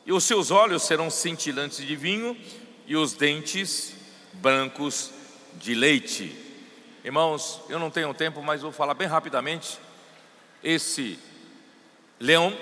[0.06, 2.38] E os seus olhos serão cintilantes de vinho,
[2.88, 3.94] e os dentes
[4.34, 5.12] brancos
[5.56, 6.34] de leite.
[7.04, 9.78] Irmãos, eu não tenho tempo, mas vou falar bem rapidamente.
[10.64, 11.20] Esse
[12.20, 12.58] leão,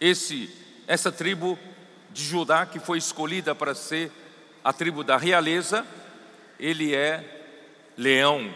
[0.00, 0.50] esse
[0.86, 1.58] essa tribo
[2.10, 4.10] de Judá que foi escolhida para ser
[4.64, 5.86] a tribo da realeza,
[6.58, 7.22] ele é
[7.96, 8.52] leão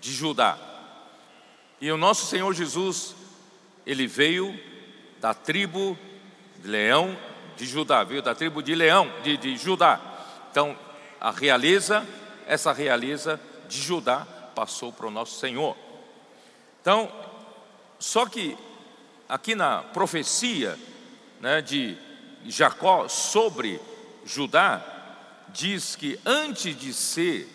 [0.00, 0.58] de Judá.
[1.80, 3.16] E o nosso Senhor Jesus,
[3.84, 4.58] ele veio
[5.20, 5.98] da tribo
[6.62, 7.18] de leão
[7.56, 10.00] de Judá, veio da tribo de leão de, de Judá.
[10.50, 10.76] Então,
[11.20, 12.06] a realeza,
[12.46, 15.76] essa realeza de Judá passou para o nosso Senhor.
[16.80, 17.10] Então,
[17.98, 18.56] só que
[19.28, 20.78] aqui na profecia
[21.40, 21.96] né, de
[22.46, 23.80] Jacó sobre
[24.24, 24.82] Judá,
[25.48, 27.48] diz que antes de ser,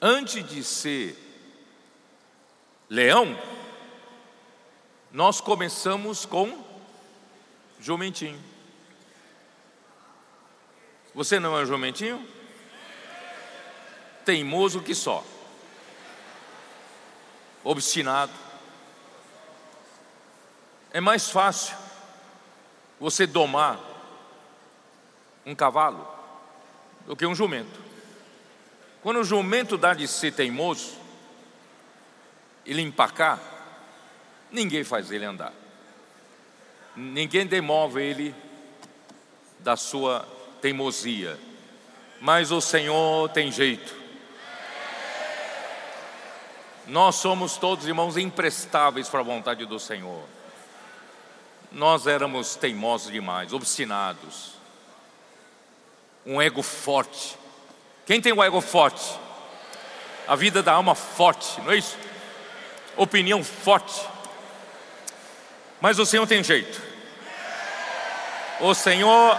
[0.00, 1.16] antes de ser
[2.88, 3.38] leão,
[5.12, 6.64] nós começamos com
[7.80, 8.51] jumentinho.
[11.14, 12.26] Você não é um jumentinho?
[14.24, 15.24] teimoso que só,
[17.62, 18.32] obstinado.
[20.92, 21.76] É mais fácil
[23.00, 23.80] você domar
[25.44, 26.06] um cavalo
[27.06, 27.80] do que um jumento.
[29.02, 30.96] Quando o jumento dá de ser teimoso,
[32.64, 33.40] ele empacar,
[34.50, 35.52] ninguém faz ele andar.
[36.94, 38.34] Ninguém demove ele
[39.58, 40.28] da sua
[40.62, 41.38] teimosia.
[42.20, 43.94] Mas o Senhor tem jeito.
[46.86, 50.22] Nós somos todos irmãos imprestáveis para a vontade do Senhor.
[51.72, 54.52] Nós éramos teimosos demais, obstinados,
[56.24, 57.36] um ego forte.
[58.06, 59.18] Quem tem um ego forte?
[60.28, 61.96] A vida da alma forte, não é isso?
[62.96, 64.00] Opinião forte.
[65.80, 66.80] Mas o Senhor tem jeito.
[68.60, 69.36] O Senhor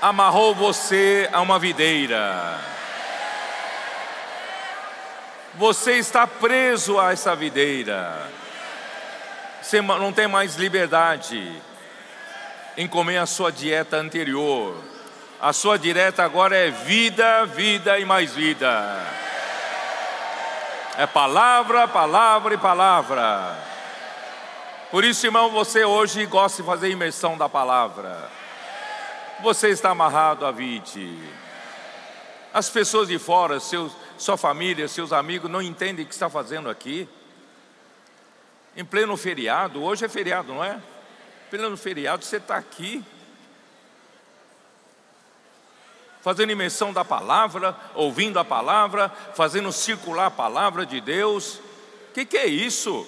[0.00, 2.58] amarrou você a uma videira.
[5.54, 8.30] Você está preso a essa videira.
[9.62, 11.60] Você não tem mais liberdade
[12.76, 14.76] em comer a sua dieta anterior.
[15.40, 19.02] A sua dieta agora é vida, vida e mais vida.
[20.98, 23.56] É palavra, palavra e palavra.
[24.90, 28.30] Por isso, irmão, você hoje gosta de fazer imersão da palavra.
[29.42, 31.14] Você está amarrado a vide.
[32.54, 36.70] As pessoas de fora, seus, sua família, seus amigos não entendem o que está fazendo
[36.70, 37.06] aqui.
[38.74, 40.76] Em pleno feriado, hoje é feriado, não é?
[40.76, 43.04] Em pleno feriado, você está aqui,
[46.22, 51.60] fazendo imersão da palavra, ouvindo a palavra, fazendo circular a palavra de Deus.
[52.08, 53.06] O que, que é isso?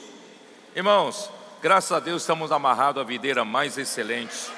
[0.76, 1.30] Irmãos,
[1.62, 4.57] graças a Deus estamos amarrados à videira mais excelente.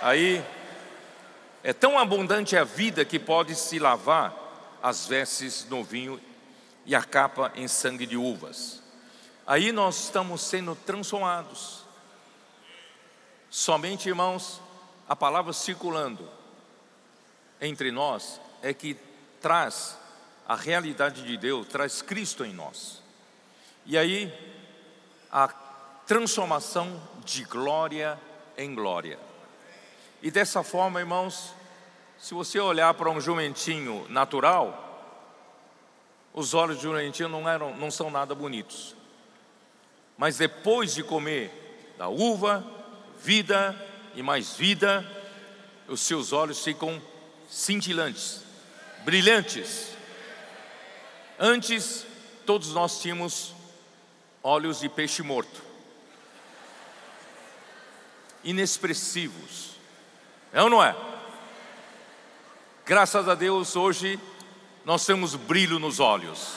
[0.00, 0.44] Aí,
[1.62, 4.32] é tão abundante a vida que pode se lavar
[4.82, 6.20] as vestes no vinho
[6.86, 8.82] e a capa em sangue de uvas.
[9.46, 11.84] Aí nós estamos sendo transformados.
[13.50, 14.60] Somente, irmãos,
[15.08, 16.28] a palavra circulando
[17.60, 18.96] entre nós é que
[19.40, 19.98] traz
[20.46, 23.02] a realidade de Deus, traz Cristo em nós.
[23.84, 24.32] E aí,
[25.32, 25.48] a
[26.06, 28.18] transformação de glória
[28.56, 29.27] em glória.
[30.22, 31.54] E dessa forma, irmãos,
[32.18, 34.84] se você olhar para um jumentinho natural,
[36.34, 38.96] os olhos de jumentinho não, eram, não são nada bonitos.
[40.16, 42.64] Mas depois de comer da uva,
[43.18, 43.74] vida
[44.14, 45.06] e mais vida,
[45.86, 47.00] os seus olhos ficam
[47.48, 48.42] cintilantes,
[49.04, 49.96] brilhantes.
[51.38, 52.04] Antes,
[52.44, 53.54] todos nós tínhamos
[54.42, 55.62] olhos de peixe morto,
[58.42, 59.77] inexpressivos.
[60.52, 60.96] É ou não é?
[62.86, 64.18] Graças a Deus, hoje
[64.84, 66.54] nós temos brilho nos olhos.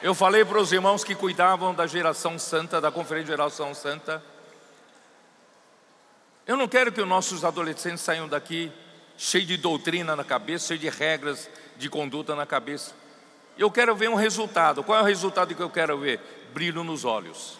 [0.00, 4.22] Eu falei para os irmãos que cuidavam da geração santa, da conferência de geração santa.
[6.46, 8.70] Eu não quero que os nossos adolescentes saiam daqui
[9.16, 12.94] cheios de doutrina na cabeça, cheios de regras de conduta na cabeça.
[13.58, 14.84] Eu quero ver um resultado.
[14.84, 16.20] Qual é o resultado que eu quero ver?
[16.54, 17.58] Brilho nos olhos.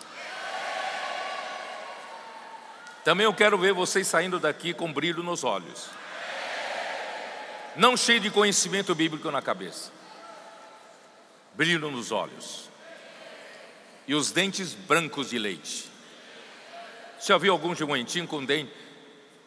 [3.09, 5.89] Também eu quero ver vocês saindo daqui com brilho nos olhos
[7.75, 9.91] não cheio de conhecimento bíblico na cabeça.
[11.55, 12.69] brilho nos olhos
[14.07, 15.91] e os dentes brancos de leite.
[17.27, 18.75] Já viu algum jumentinho com dente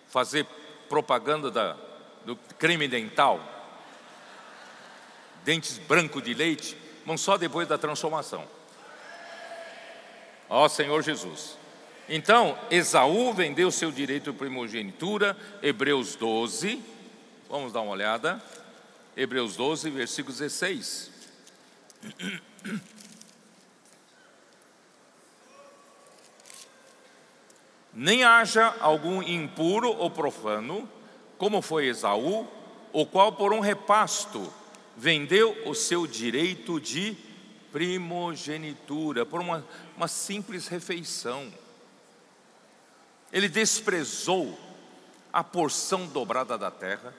[0.07, 0.47] fazer
[0.89, 1.77] propaganda da,
[2.25, 3.39] do creme dental?
[5.45, 8.43] Dentes brancos de leite, mas só depois da transformação.
[10.49, 11.60] Ó Senhor Jesus.
[12.09, 16.81] Então, Esaú vendeu seu direito de primogenitura, Hebreus 12,
[17.49, 18.41] vamos dar uma olhada.
[19.15, 21.11] Hebreus 12, versículo 16.
[27.93, 30.89] Nem haja algum impuro ou profano,
[31.37, 32.47] como foi Esaú,
[32.93, 34.51] o qual por um repasto
[34.95, 37.17] vendeu o seu direito de
[37.71, 41.51] primogenitura, por uma, uma simples refeição.
[43.31, 44.57] Ele desprezou
[45.31, 47.13] a porção dobrada da terra,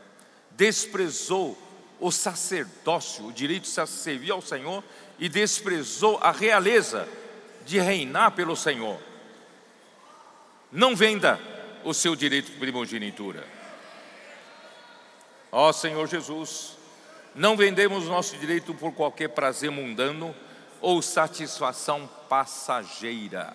[0.50, 1.56] desprezou
[1.98, 4.82] o sacerdócio, o direito de servir ao Senhor,
[5.18, 7.08] e desprezou a realeza
[7.64, 8.98] de reinar pelo Senhor.
[10.70, 11.40] Não venda
[11.84, 13.46] o seu direito de primogenitura.
[15.50, 16.76] Ó Senhor Jesus,
[17.34, 20.34] não vendemos nosso direito por qualquer prazer mundano
[20.80, 23.54] ou satisfação passageira.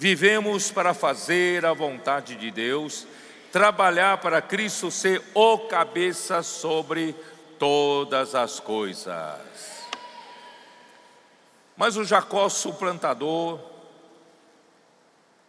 [0.00, 3.06] Vivemos para fazer a vontade de Deus,
[3.52, 7.14] trabalhar para Cristo ser o cabeça sobre
[7.58, 9.84] todas as coisas.
[11.76, 13.60] Mas o Jacó suplantador,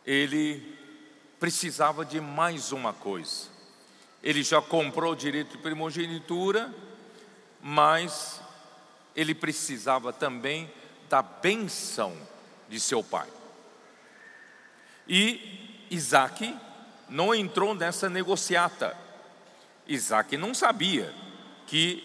[0.06, 0.78] ele
[1.39, 3.47] precisava de mais uma coisa.
[4.22, 6.76] Ele já comprou o direito de primogenitura,
[7.62, 8.41] mas
[9.16, 10.70] ele precisava também
[11.08, 12.18] da benção
[12.68, 13.30] de seu pai.
[15.08, 16.56] E Isaac
[17.10, 18.95] não entrou nessa negociata.
[19.88, 21.14] Isaac não sabia
[21.68, 22.04] que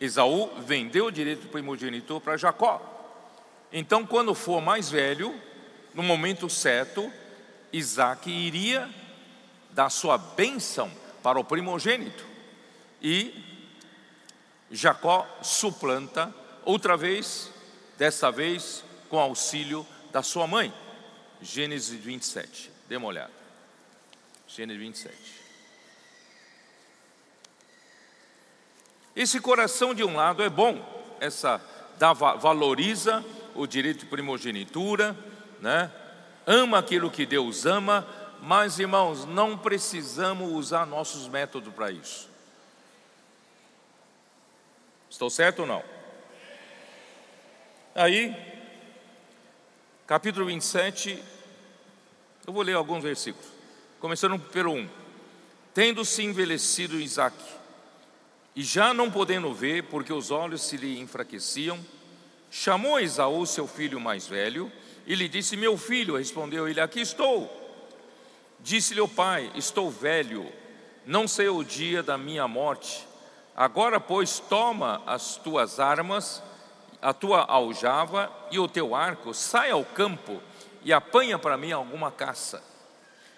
[0.00, 2.80] Esaú vendeu o direito do primogenitor para Jacó.
[3.72, 5.34] Então, quando for mais velho,
[5.94, 7.10] no momento certo,
[7.72, 8.88] Isaac iria
[9.70, 10.90] dar sua bênção
[11.22, 12.24] para o primogênito.
[13.02, 13.44] E
[14.70, 17.50] Jacó suplanta outra vez,
[17.96, 20.72] dessa vez com auxílio da sua mãe.
[21.40, 22.70] Gênesis 27.
[22.88, 23.32] Dê uma olhada.
[24.46, 25.16] Gênesis 27.
[29.14, 30.80] Esse coração de um lado é bom,
[31.20, 31.60] essa
[31.98, 33.24] dá, valoriza
[33.54, 35.16] o direito de primogenitura,
[35.60, 35.90] né?
[36.46, 38.06] ama aquilo que Deus ama,
[38.40, 42.30] mas irmãos, não precisamos usar nossos métodos para isso.
[45.10, 45.82] Estou certo ou não?
[47.94, 48.34] Aí,
[50.08, 51.22] capítulo 27,
[52.46, 53.46] eu vou ler alguns versículos,
[54.00, 54.88] começando pelo 1.
[55.74, 57.36] Tendo-se envelhecido Isaac,
[58.56, 61.78] e já não podendo ver, porque os olhos se lhe enfraqueciam,
[62.50, 64.72] chamou Esaú, seu filho mais velho,
[65.06, 67.46] e lhe disse: Meu filho, respondeu ele: Aqui estou.
[68.60, 70.50] Disse-lhe o pai: Estou velho,
[71.04, 73.06] não sei o dia da minha morte.
[73.54, 76.42] Agora, pois, toma as tuas armas
[77.00, 80.40] a tua aljava e o teu arco, sai ao campo
[80.82, 82.62] e apanha para mim alguma caça.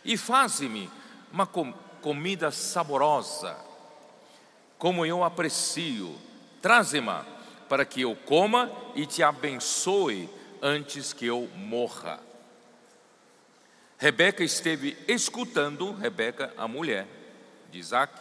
[0.04, 0.90] E faze-me
[1.32, 3.56] uma com comida saborosa,
[4.78, 6.16] como eu aprecio.
[6.62, 7.24] Traze-me
[7.68, 10.28] para que eu coma e te abençoe
[10.62, 12.20] antes que eu morra.
[13.98, 17.06] Rebeca esteve escutando, Rebeca, a mulher
[17.70, 18.12] de Isaac,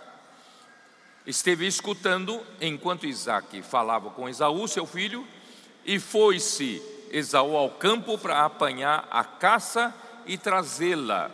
[1.29, 5.25] esteve escutando enquanto Isaac falava com Esaú, seu filho,
[5.85, 9.93] e foi-se Esaú ao campo para apanhar a caça
[10.25, 11.29] e trazê-la.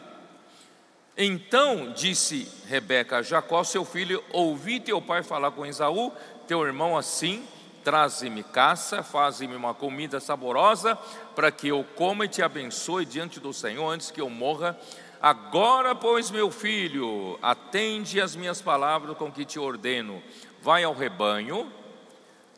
[1.18, 6.12] Então disse Rebeca a Jacó, seu filho: Ouvi teu pai falar com Esaú,
[6.46, 7.48] teu irmão, assim:
[7.82, 10.96] Traze-me caça, faze-me uma comida saborosa,
[11.36, 14.78] para que eu coma e te abençoe diante do Senhor antes que eu morra.
[15.26, 20.22] Agora, pois, meu filho, atende as minhas palavras com que te ordeno.
[20.62, 21.74] Vai ao rebanho,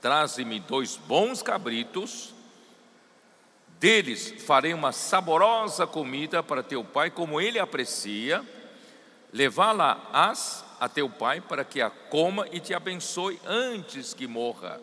[0.01, 2.35] traze-me dois bons cabritos,
[3.79, 8.43] deles farei uma saborosa comida para teu pai, como ele aprecia.
[9.31, 14.81] Levá-la-ás a teu pai para que a coma e te abençoe antes que morra.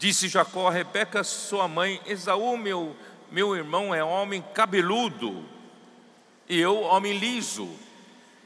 [0.00, 2.96] Disse Jacó a Rebeca, sua mãe: Esaú, meu,
[3.30, 5.54] meu irmão, é homem cabeludo
[6.48, 7.68] e eu, homem liso.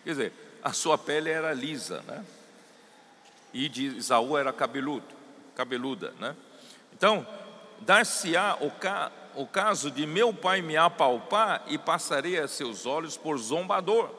[0.04, 0.32] Quer dizer,
[0.62, 2.24] a sua pele era lisa, né?
[3.52, 5.06] E de Isaú era cabeludo,
[5.54, 6.36] cabeluda, né?
[6.92, 7.26] Então,
[7.80, 13.16] dar-se-á o, ca, o caso de meu pai me apalpar e passarei a seus olhos
[13.16, 14.10] por zombador.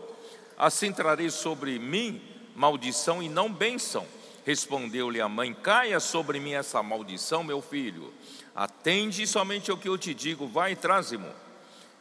[0.57, 2.21] Assim trarei sobre mim
[2.55, 4.05] maldição e não bênção.
[4.45, 8.13] Respondeu-lhe a mãe: Caia sobre mim essa maldição, meu filho.
[8.55, 11.31] Atende somente ao que eu te digo, vai e traze-mo.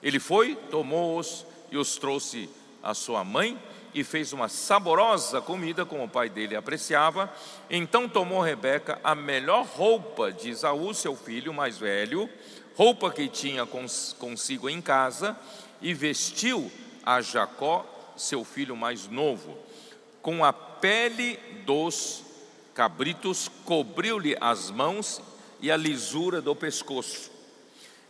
[0.02, 2.48] Ele foi, tomou-os e os trouxe
[2.82, 3.58] à sua mãe
[3.94, 7.32] e fez uma saborosa comida como o pai dele apreciava.
[7.70, 12.28] Então tomou Rebeca a melhor roupa de Isaú, seu filho mais velho,
[12.76, 15.36] roupa que tinha consigo em casa,
[15.80, 16.70] e vestiu
[17.04, 19.56] a Jacó, seu filho mais novo,
[20.20, 22.22] com a pele dos
[22.74, 25.20] cabritos, cobriu-lhe as mãos
[25.60, 27.38] e a lisura do pescoço.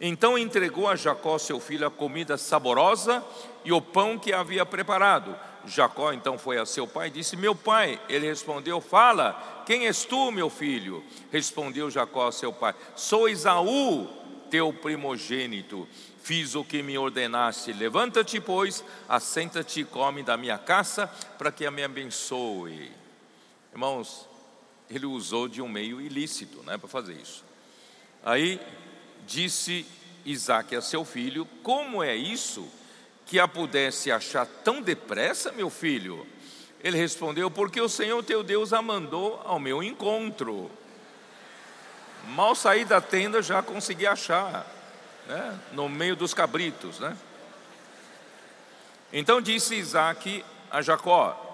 [0.00, 3.24] Então entregou a Jacó, seu filho, a comida saborosa
[3.64, 5.36] e o pão que havia preparado.
[5.66, 8.00] Jacó então foi a seu pai e disse: Meu pai.
[8.08, 11.04] Ele respondeu: Fala, quem és tu, meu filho?
[11.32, 14.08] Respondeu Jacó a seu pai: Sou Esaú,
[14.50, 15.86] teu primogênito.
[16.22, 17.72] Fiz o que me ordenaste.
[17.72, 21.06] Levanta-te, pois, assenta-te e come da minha caça,
[21.38, 22.92] para que a me abençoe.
[23.72, 24.28] Irmãos,
[24.90, 27.44] ele usou de um meio ilícito né, para fazer isso.
[28.22, 28.60] Aí
[29.28, 29.86] disse
[30.24, 32.66] Isaac a seu filho: Como é isso
[33.26, 36.26] que a pudesse achar tão depressa, meu filho?
[36.82, 40.70] Ele respondeu: Porque o Senhor teu Deus a mandou ao meu encontro.
[42.28, 44.66] Mal saí da tenda já consegui achar,
[45.26, 46.98] né, no meio dos cabritos.
[46.98, 47.16] Né?
[49.12, 51.44] Então disse Isaac a Jacó: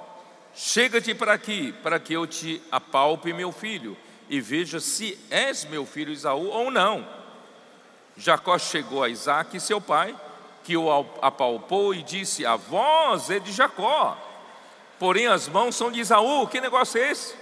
[0.54, 3.96] Chega-te para aqui, para que eu te apalpe, meu filho,
[4.28, 7.23] e veja se és meu filho Isaú ou não.
[8.16, 10.18] Jacó chegou a Isaac, seu pai,
[10.62, 10.90] que o
[11.20, 14.16] apalpou e disse: A voz é de Jacó,
[14.98, 16.46] porém as mãos são de Isaú.
[16.46, 17.34] Que negócio é esse?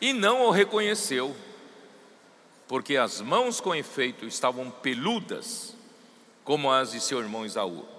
[0.00, 1.36] E não o reconheceu,
[2.66, 5.74] porque as mãos com efeito estavam peludas,
[6.44, 7.98] como as de seu irmão Isaú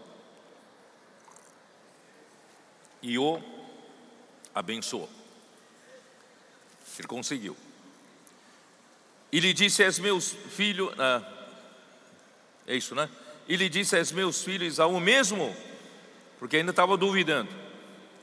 [3.01, 3.41] e o
[4.53, 5.09] abençoou.
[6.97, 7.55] Ele conseguiu.
[9.31, 10.93] E lhe disse: És meus filhos.
[10.97, 11.21] Ah,
[12.67, 13.09] é isso, né?
[13.47, 15.55] E lhe disse: És meus filhos Isaú mesmo?
[16.39, 17.49] Porque ainda estava duvidando.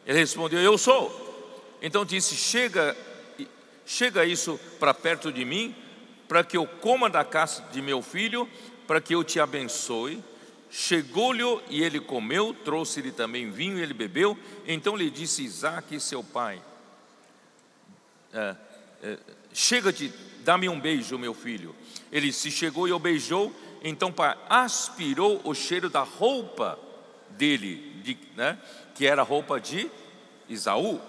[0.06, 1.78] Ele respondeu: Eu sou.
[1.82, 2.96] Então disse: Chega,
[3.84, 5.74] chega isso para perto de mim,
[6.26, 8.48] para que eu coma da caça de meu filho,
[8.86, 10.22] para que eu te abençoe.
[10.68, 14.36] Chegou-lhe e ele comeu, trouxe-lhe também vinho e ele bebeu.
[14.66, 16.60] Então lhe disse Isaac, seu pai:
[18.32, 18.56] é,
[19.02, 19.18] é,
[19.52, 20.12] Chega-te,
[20.46, 21.74] dá-me um beijo, meu filho.
[22.12, 23.52] Ele se chegou e o beijou.
[23.82, 24.14] Então
[24.48, 26.78] aspirou o cheiro da roupa
[27.30, 28.56] dele, de, né,
[28.94, 29.90] que era a roupa de
[30.48, 31.00] Isaú,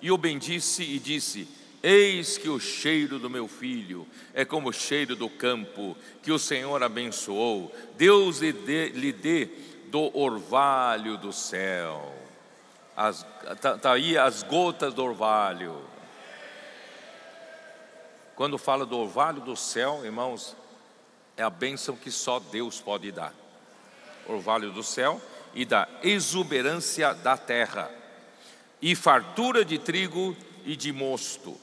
[0.00, 1.48] e o bendisse e disse:
[1.82, 6.38] Eis que o cheiro do meu filho é como o cheiro do campo que o
[6.38, 7.72] Senhor abençoou.
[7.96, 9.48] Deus lhe dê, lhe dê
[9.88, 12.12] do orvalho do céu.
[13.50, 15.91] Está tá aí as gotas do orvalho.
[18.42, 20.56] Quando fala do orvalho do céu, irmãos,
[21.36, 23.32] é a bênção que só Deus pode dar.
[24.26, 25.22] Orvalho do céu
[25.54, 27.88] e da exuberância da terra,
[28.82, 31.56] e fartura de trigo e de mosto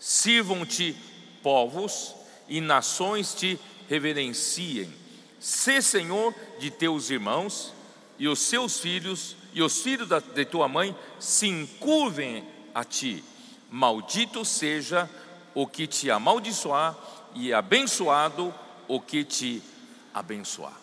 [0.00, 0.96] Sirvam-te
[1.44, 2.16] povos
[2.48, 3.56] e nações te
[3.88, 4.92] reverenciem.
[5.38, 7.72] Sê Senhor de teus irmãos
[8.18, 13.22] e os seus filhos e os filhos de tua mãe se encurvem a ti.
[13.70, 15.25] Maldito seja o
[15.64, 16.96] que te amaldiçoar
[17.36, 18.52] e abençoado
[18.88, 19.62] o que te
[20.12, 20.76] abençoar.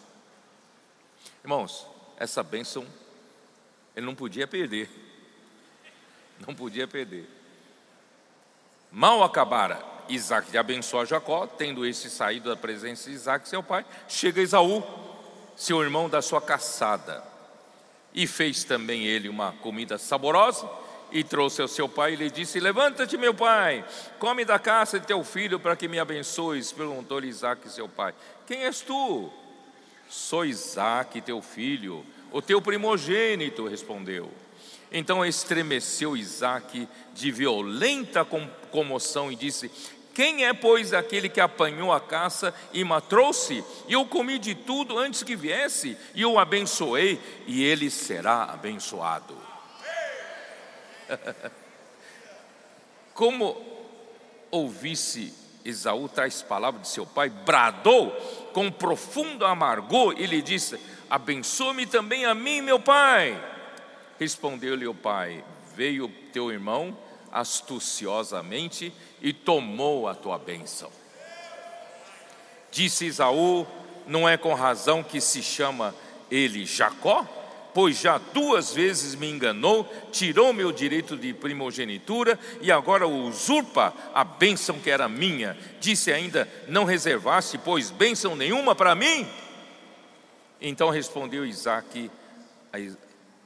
[1.43, 1.85] Irmãos,
[2.17, 2.87] essa bênção
[3.93, 4.89] ele não podia perder.
[6.47, 7.29] Não podia perder.
[8.89, 13.85] Mal acabara Isaac de abençoar Jacó, tendo esse saído da presença de Isaac, seu pai,
[14.07, 14.83] chega Esaú,
[15.55, 17.23] seu irmão da sua caçada,
[18.13, 20.69] e fez também ele uma comida saborosa,
[21.13, 23.85] e trouxe ao seu pai e lhe disse: Levanta-te, meu pai,
[24.17, 26.71] come da caça de teu filho para que me abençoes.
[26.71, 28.13] Perguntou-lhe Isaac, seu pai:
[28.47, 29.31] Quem és tu?
[30.09, 34.29] Sou Isaac, teu filho, o teu primogênito, respondeu.
[34.91, 38.25] Então estremeceu Isaac de violenta
[38.71, 39.69] comoção e disse:
[40.15, 43.63] Quem é, pois, aquele que apanhou a caça e matou-se?
[43.87, 49.52] E eu comi de tudo antes que viesse, e o abençoei, e ele será abençoado.
[53.13, 53.55] Como
[54.49, 55.33] ouvisse
[55.65, 58.11] Esaú tais palavras de seu pai, bradou
[58.53, 60.79] com profundo amargor e lhe disse:
[61.09, 63.41] Abençoe-me também a mim, meu pai.
[64.19, 65.43] Respondeu-lhe o pai:
[65.75, 66.97] Veio teu irmão
[67.31, 70.91] astuciosamente e tomou a tua bênção.
[72.69, 73.65] Disse Isaú:
[74.05, 75.95] Não é com razão que se chama
[76.29, 77.25] ele Jacó?
[77.73, 84.23] Pois já duas vezes me enganou, tirou meu direito de primogenitura e agora usurpa a
[84.23, 85.57] bênção que era minha.
[85.79, 89.27] Disse ainda: Não reservaste, pois bênção nenhuma para mim?
[90.61, 92.09] Então respondeu Isaac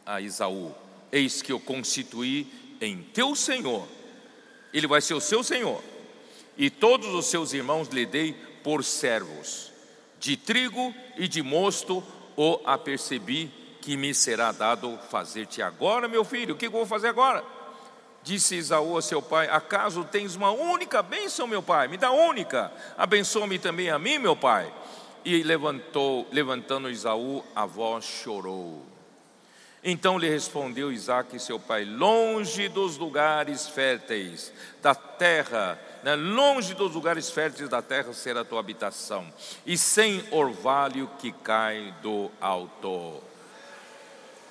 [0.06, 0.76] a Isaú:
[1.12, 2.48] Eis que eu constituí
[2.82, 3.88] em teu senhor,
[4.74, 5.82] ele vai ser o seu senhor,
[6.58, 9.72] e todos os seus irmãos lhe dei por servos,
[10.20, 12.04] de trigo e de mosto
[12.36, 13.52] o apercebi
[13.88, 16.54] que me será dado fazer-te agora, meu filho.
[16.56, 17.42] O que eu vou fazer agora?
[18.22, 21.88] Disse Isaú a seu pai: Acaso tens uma única bênção, meu pai?
[21.88, 22.70] Me dá única.
[22.98, 24.74] Abençoa-me também a mim, meu pai.
[25.24, 28.86] E levantou, levantando Isaú, a voz chorou.
[29.82, 36.94] Então lhe respondeu Isaac, seu pai: Longe dos lugares férteis da terra, né, longe dos
[36.94, 39.34] lugares férteis da terra será a tua habitação,
[39.66, 43.27] e sem orvalho que cai do alto.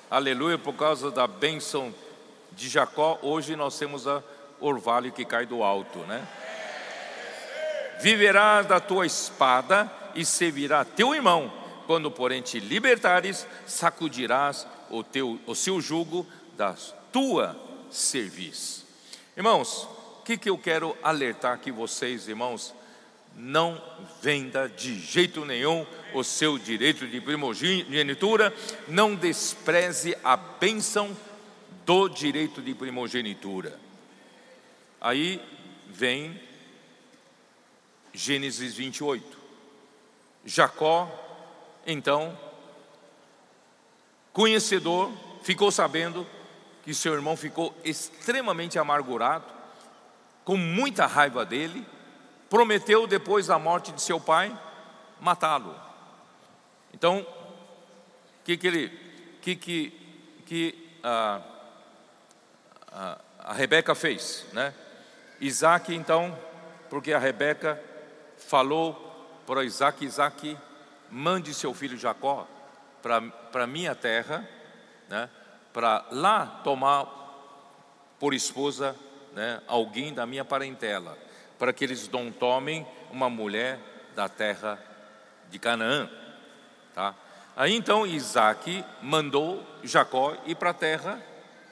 [0.09, 1.93] Aleluia, por causa da bênção
[2.53, 4.23] de Jacó, hoje nós temos a
[4.61, 6.25] orvalho que cai do alto, né?
[8.01, 11.53] Viverás da tua espada e servirá teu irmão.
[11.89, 16.25] Quando, porém, te libertares, sacudirás o, teu, o seu jugo
[16.57, 16.77] da
[17.11, 17.57] tua
[17.91, 18.85] cerviz.
[19.37, 19.89] Irmãos,
[20.21, 22.73] o que, que eu quero alertar aqui vocês, irmãos?
[23.37, 23.81] Não
[24.23, 28.53] venda de jeito nenhum o seu direito de primogenitura,
[28.89, 31.15] não despreze a bênção
[31.85, 33.79] do direito de primogenitura.
[35.01, 35.41] Aí
[35.89, 36.41] vem
[38.15, 39.37] Gênesis 28.
[40.47, 41.11] Jacó,
[41.87, 42.37] então,
[44.33, 45.13] conhecedor,
[45.43, 46.27] ficou sabendo
[46.83, 49.45] que seu irmão ficou extremamente amargurado,
[50.45, 51.85] com muita raiva dele,
[52.49, 54.57] prometeu depois da morte de seu pai
[55.21, 55.75] matá-lo.
[56.93, 58.89] Então, o que que ele,
[59.43, 61.41] que que, que a,
[62.93, 64.73] a, a Rebeca fez, né?
[65.41, 66.37] Isaac então,
[66.89, 67.83] porque a Rebeca
[68.39, 68.95] falou
[69.47, 70.57] para Isaac, Isaac,
[71.11, 72.47] mande seu filho Jacó
[73.03, 74.49] para minha terra,
[75.09, 75.29] né?
[75.73, 77.07] Para lá tomar
[78.19, 78.97] por esposa,
[79.35, 79.61] né?
[79.67, 81.26] Alguém da minha parentela
[81.59, 83.79] para que eles não tomem uma mulher
[84.15, 84.79] da terra
[85.51, 86.09] de Canaã.
[86.95, 87.15] Tá?
[87.57, 91.23] Aí então Isaac mandou Jacó ir para a terra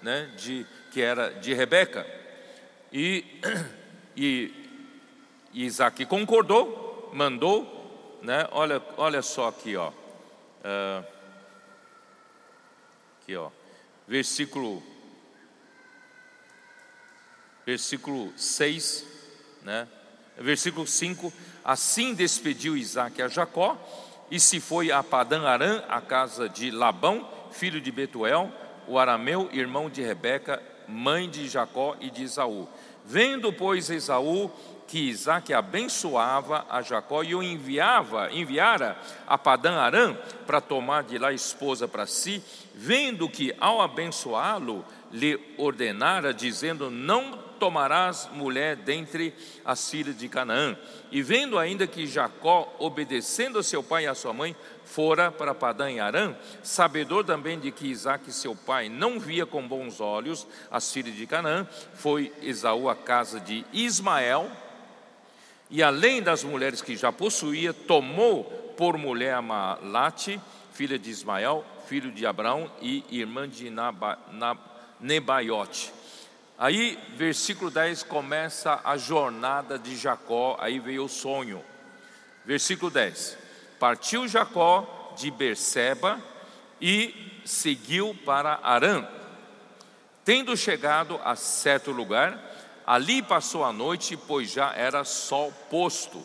[0.03, 2.07] né, de, que era de Rebeca.
[2.93, 3.41] E,
[4.17, 4.53] e,
[5.53, 11.07] e Isaac concordou, mandou, né, olha, olha só aqui, ó, uh,
[13.21, 13.51] aqui, ó,
[14.07, 14.83] versículo,
[17.67, 19.14] versículo 6
[19.65, 19.89] né?
[20.39, 21.33] Versículo 5:
[21.65, 23.77] Assim despediu Isaac a Jacó
[24.31, 28.53] e se foi a Padã Arã, a casa de Labão, filho de Betuel,
[28.87, 32.69] o arameu, irmão de Rebeca, mãe de Jacó e de Esaú.
[33.07, 34.51] Vendo, pois, Esaú
[34.87, 40.15] que Isaac abençoava a Jacó e o enviava, enviara a Padã Arã
[40.47, 42.43] para tomar de lá esposa para si,
[42.75, 49.33] vendo que ao abençoá-lo lhe ordenara, dizendo: Não tomarás mulher dentre
[49.65, 50.77] as filhas de Canaã.
[51.11, 54.55] E vendo ainda que Jacó, obedecendo a seu pai e a sua mãe,
[54.85, 59.67] fora para Padã em Arã, sabedor também de que Isaac, seu pai, não via com
[59.67, 64.51] bons olhos as filhas de Canaã, foi Esaú à casa de Ismael,
[65.71, 68.45] e além das mulheres que já possuía, tomou
[68.77, 70.39] por mulher a Malate,
[70.75, 73.73] filha de Ismael, filho de Abraão e irmã de
[75.01, 76.04] Nebaiote.
[76.57, 81.65] Aí, versículo 10 começa a jornada de Jacó, aí veio o sonho.
[82.45, 83.37] Versículo 10:
[83.79, 86.21] Partiu Jacó de Berseba
[86.81, 89.07] e seguiu para Arã.
[90.25, 92.39] Tendo chegado a certo lugar,
[92.87, 96.23] ali passou a noite, pois já era sol posto.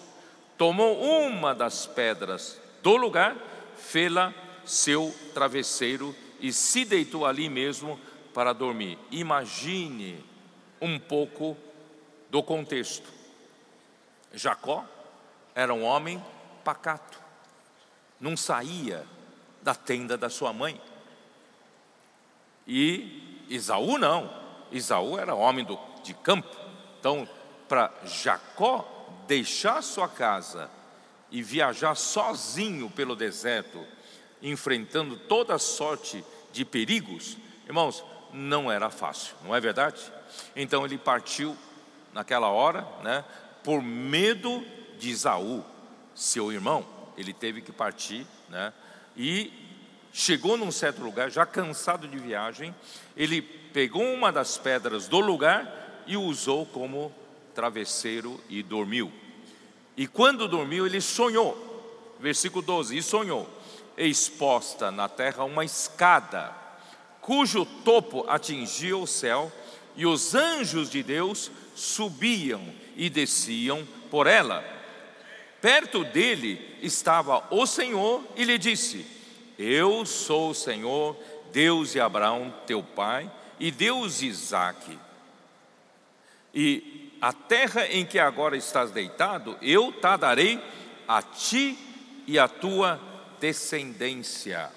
[0.58, 3.36] Tomou uma das pedras do lugar,
[3.78, 8.00] fê-la seu travesseiro e se deitou ali mesmo
[8.34, 8.98] para dormir.
[9.12, 10.24] Imagine
[10.82, 11.58] um pouco
[12.30, 13.10] do contexto.
[14.34, 14.86] Jacó
[15.56, 16.24] era um homem
[16.64, 17.20] pacato,
[18.20, 19.06] não saía
[19.62, 20.80] da tenda da sua mãe.
[22.68, 24.32] E Isaú não,
[24.72, 26.56] Isaú era homem do, de campo.
[27.00, 27.28] Então,
[27.68, 28.88] para Jacó
[29.28, 30.70] deixar sua casa
[31.32, 33.86] e viajar sozinho pelo deserto,
[34.42, 38.04] enfrentando toda sorte de perigos, irmãos,
[38.34, 40.02] não era fácil, não é verdade?
[40.56, 41.56] Então ele partiu
[42.14, 43.24] naquela hora, né,
[43.64, 44.64] por medo
[44.98, 45.64] de Isaú,
[46.16, 46.86] seu irmão,
[47.18, 48.74] ele teve que partir, né,
[49.16, 49.52] e
[50.12, 52.74] chegou num certo lugar, já cansado de viagem,
[53.16, 57.14] ele pegou uma das pedras do lugar e usou como
[57.54, 59.12] travesseiro e dormiu.
[59.96, 63.48] E quando dormiu, ele sonhou, versículo 12: e sonhou,
[63.98, 66.54] exposta na terra uma escada,
[67.30, 69.52] cujo topo atingia o céu,
[69.96, 74.66] e os anjos de Deus subiam e desciam por ela.
[75.62, 79.06] Perto dele estava o Senhor e lhe disse:
[79.60, 81.16] Eu sou o Senhor,
[81.54, 84.98] Deus de Abraão, teu pai, e Deus de Isaque.
[86.52, 90.60] E a terra em que agora estás deitado, eu te darei
[91.08, 91.78] a ti
[92.26, 93.00] e a tua
[93.40, 94.72] descendência.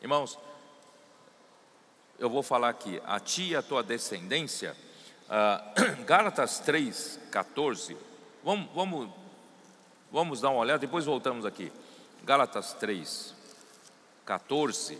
[0.00, 0.38] Irmãos,
[2.18, 4.76] eu vou falar aqui, a ti e a tua descendência,
[5.28, 7.96] uh, Gálatas 3, 14.
[8.42, 9.10] Vamos, vamos,
[10.10, 11.72] vamos dar uma olhada, depois voltamos aqui.
[12.24, 13.34] Gálatas 3,
[14.24, 14.98] 14.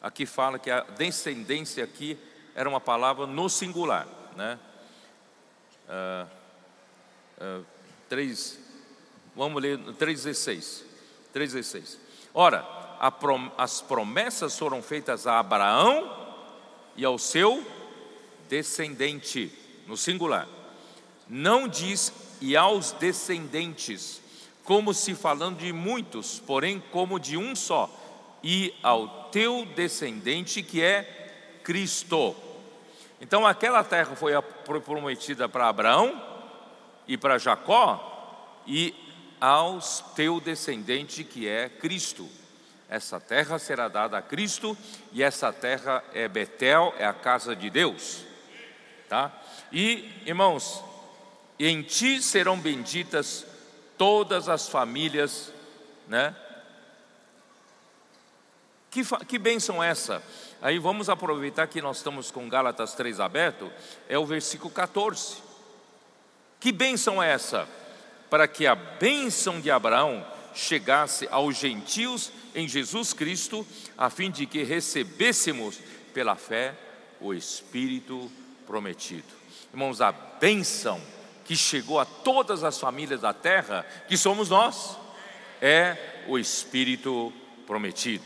[0.00, 2.18] Aqui fala que a descendência aqui
[2.54, 4.58] era uma palavra no singular, né?
[5.88, 7.66] Uh, uh,
[8.08, 8.58] 3,
[9.34, 10.82] vamos ler 3,16.
[11.34, 11.98] 3,16.
[12.32, 12.75] Ora,
[13.10, 16.10] prom, as promessas foram feitas a Abraão
[16.96, 17.64] e ao seu
[18.48, 19.52] descendente,
[19.86, 20.48] no singular.
[21.28, 24.20] Não diz e aos descendentes,
[24.64, 27.90] como se falando de muitos, porém como de um só,
[28.42, 32.34] e ao teu descendente que é Cristo.
[33.20, 34.32] Então aquela terra foi
[34.80, 36.22] prometida para Abraão
[37.08, 38.94] e para Jacó e
[39.40, 42.28] aos teu descendente que é Cristo.
[42.88, 44.76] Essa terra será dada a Cristo
[45.12, 48.24] e essa terra é Betel, é a casa de Deus.
[49.08, 49.32] Tá?
[49.72, 50.82] E, irmãos,
[51.58, 53.46] em ti serão benditas
[53.98, 55.52] todas as famílias,
[56.06, 56.34] né?
[58.90, 60.22] Que, que bênção essa?
[60.62, 63.70] Aí vamos aproveitar que nós estamos com Gálatas 3 aberto,
[64.08, 65.36] é o versículo 14.
[66.58, 67.68] Que bênção é essa?
[68.30, 70.26] Para que a bênção de Abraão
[70.56, 73.64] chegasse aos gentios em Jesus Cristo,
[73.96, 75.78] a fim de que recebêssemos
[76.14, 76.74] pela fé
[77.20, 78.30] o Espírito
[78.66, 79.24] prometido.
[79.72, 81.00] Irmãos, a bênção
[81.44, 84.96] que chegou a todas as famílias da terra, que somos nós,
[85.60, 87.32] é o Espírito
[87.66, 88.24] prometido.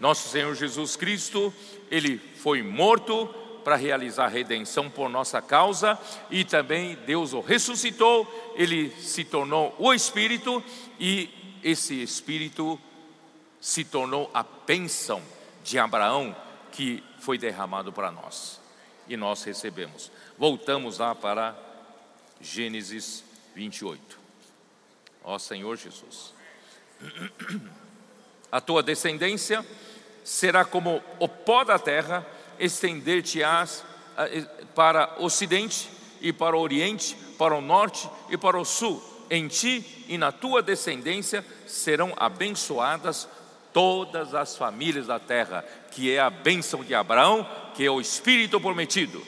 [0.00, 1.54] Nosso Senhor Jesus Cristo,
[1.90, 3.32] ele foi morto
[3.64, 5.98] para realizar a redenção por nossa causa
[6.30, 10.62] e também Deus o ressuscitou, ele se tornou o Espírito
[10.98, 12.78] e esse Espírito
[13.60, 15.22] se tornou a bênção
[15.62, 16.34] de Abraão
[16.72, 18.60] que foi derramado para nós
[19.06, 20.10] e nós recebemos.
[20.36, 21.56] Voltamos lá para
[22.40, 23.22] Gênesis
[23.54, 24.18] 28.
[25.24, 26.34] Ó Senhor Jesus,
[28.50, 29.64] a tua descendência
[30.24, 32.26] será como o pó da terra,
[32.58, 33.84] estender-te-ás
[34.74, 35.88] para o ocidente
[36.20, 39.02] e para o oriente, para o norte e para o sul.
[39.30, 43.28] Em ti e na tua descendência serão abençoadas
[43.72, 48.60] todas as famílias da terra, que é a bênção de Abraão, que é o Espírito
[48.60, 49.22] prometido.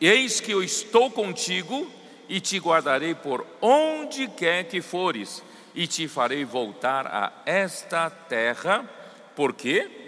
[0.00, 1.90] Eis que eu estou contigo
[2.28, 5.42] e te guardarei por onde quer que fores,
[5.74, 8.88] e te farei voltar a esta terra
[9.34, 10.03] por quê?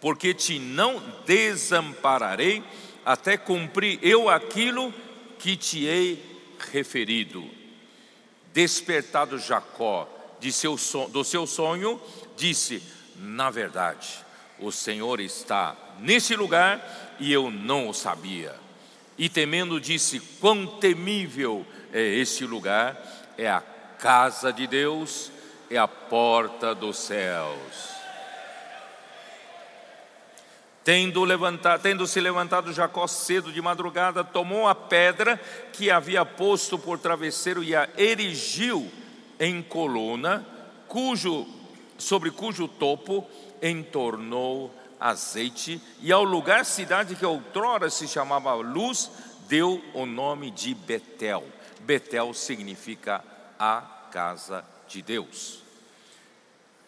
[0.00, 2.62] Porque te não desampararei
[3.04, 4.92] até cumprir eu aquilo
[5.38, 6.22] que te hei
[6.70, 7.48] referido.
[8.52, 10.08] Despertado Jacó
[10.40, 10.76] de seu
[11.08, 12.00] do seu sonho,
[12.36, 12.82] disse:
[13.16, 14.08] Na verdade,
[14.58, 18.54] o Senhor está nesse lugar e eu não o sabia.
[19.16, 22.96] E temendo, disse: Quão temível é este lugar!
[23.36, 25.30] É a casa de Deus
[25.70, 27.97] é a porta dos céus.
[30.84, 35.38] Tendo, levantado, tendo se levantado Jacó cedo de madrugada, tomou a pedra
[35.72, 38.90] que havia posto por travesseiro e a erigiu
[39.38, 40.46] em coluna,
[40.86, 41.46] cujo,
[41.98, 43.28] sobre cujo topo
[43.60, 49.10] entornou azeite, e ao lugar cidade que outrora se chamava Luz,
[49.46, 51.44] deu o nome de Betel.
[51.80, 53.24] Betel significa
[53.58, 55.62] a casa de Deus.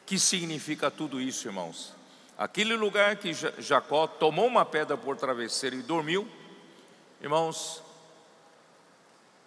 [0.05, 1.99] Que significa tudo isso, irmãos?
[2.41, 6.26] Aquele lugar que Jacó tomou uma pedra por travesseiro e dormiu,
[7.20, 7.82] irmãos,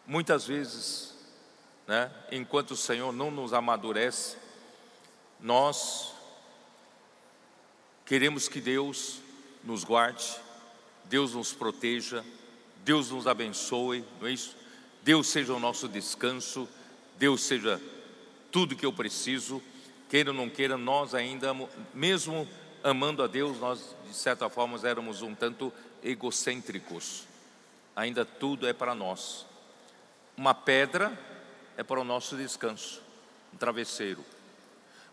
[0.06, 1.12] muitas vezes,
[1.88, 4.38] né, enquanto o Senhor não nos amadurece,
[5.40, 6.14] nós
[8.06, 9.22] queremos que Deus
[9.64, 10.40] nos guarde,
[11.06, 12.24] Deus nos proteja,
[12.86, 14.56] Deus nos abençoe, não é isso?
[15.02, 16.70] Deus seja o nosso descanso,
[17.18, 17.82] Deus seja
[18.52, 19.64] tudo que eu preciso,
[20.08, 21.56] queira ou não queira, nós ainda,
[21.92, 22.48] mesmo
[22.84, 25.72] amando a Deus, nós de certa forma éramos um tanto
[26.04, 27.24] egocêntricos.
[27.96, 29.46] Ainda tudo é para nós.
[30.36, 31.18] Uma pedra
[31.78, 33.02] é para o nosso descanso,
[33.54, 34.24] um travesseiro.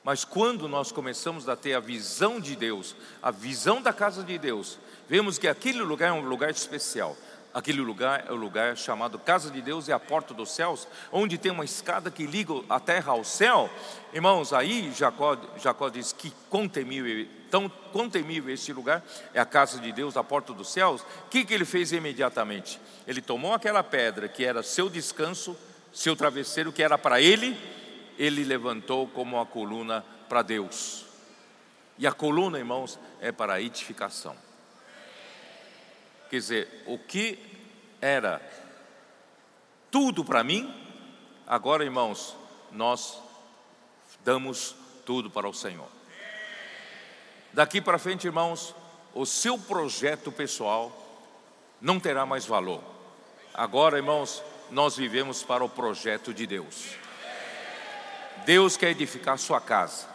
[0.02, 4.38] Mas quando nós começamos a ter a visão de Deus, a visão da casa de
[4.38, 7.16] Deus, vemos que aquele lugar é um lugar especial.
[7.52, 11.36] Aquele lugar é o lugar chamado Casa de Deus e a porta dos céus, onde
[11.36, 13.68] tem uma escada que liga a terra ao céu.
[14.12, 19.02] Irmãos, aí Jacó, Jacó diz que quão temível, tão, quão temível este lugar
[19.34, 21.02] é a casa de Deus, a porta dos céus.
[21.02, 22.80] O que, que ele fez imediatamente?
[23.06, 25.56] Ele tomou aquela pedra que era seu descanso,
[25.92, 27.58] seu travesseiro, que era para ele,
[28.18, 31.04] ele levantou como uma coluna para Deus.
[31.98, 34.36] E a coluna, irmãos, é para a edificação.
[36.30, 37.38] Quer dizer, o que
[38.00, 38.40] era
[39.90, 40.72] tudo para mim,
[41.46, 42.36] agora, irmãos,
[42.70, 43.20] nós
[44.24, 45.99] damos tudo para o Senhor.
[47.52, 48.74] Daqui para frente, irmãos,
[49.14, 50.92] o seu projeto pessoal
[51.80, 52.82] não terá mais valor.
[53.52, 56.94] Agora, irmãos, nós vivemos para o projeto de Deus.
[58.46, 60.06] Deus quer edificar sua casa.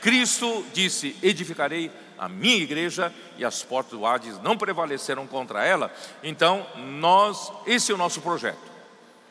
[0.00, 5.92] Cristo disse: Edificarei a minha igreja e as portas do Hades não prevaleceram contra ela.
[6.22, 8.72] Então, nós, esse é o nosso projeto.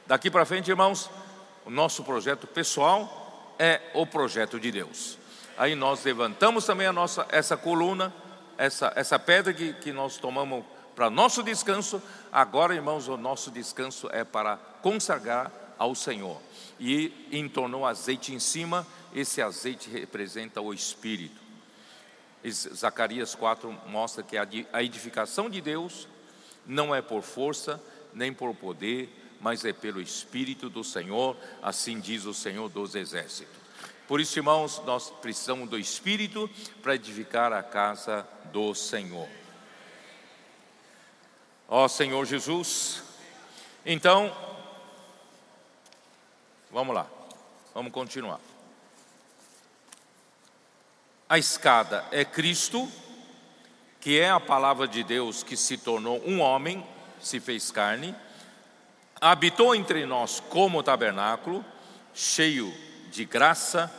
[0.07, 1.09] Daqui para frente, irmãos,
[1.65, 5.17] o nosso projeto pessoal é o projeto de Deus.
[5.57, 8.13] Aí nós levantamos também a nossa essa coluna,
[8.57, 12.01] essa essa pedra que, que nós tomamos para nosso descanso.
[12.31, 16.39] Agora, irmãos, o nosso descanso é para consagrar ao Senhor.
[16.79, 21.41] E entornou azeite em cima, esse azeite representa o Espírito.
[22.49, 26.07] Zacarias 4 mostra que a edificação de Deus
[26.65, 27.81] não é por força
[28.13, 33.62] nem por poder, mas é pelo Espírito do Senhor, assim diz o Senhor dos Exércitos.
[34.07, 36.49] Por isso, irmãos, nós precisamos do Espírito
[36.81, 39.29] para edificar a casa do Senhor.
[41.67, 43.01] Ó Senhor Jesus,
[43.85, 44.35] então,
[46.69, 47.07] vamos lá,
[47.73, 48.39] vamos continuar.
[51.27, 52.87] A escada é Cristo,
[53.99, 56.85] que é a palavra de Deus que se tornou um homem,
[57.19, 58.13] se fez carne,
[59.19, 61.65] habitou entre nós como tabernáculo,
[62.13, 62.92] cheio de
[63.25, 63.91] graça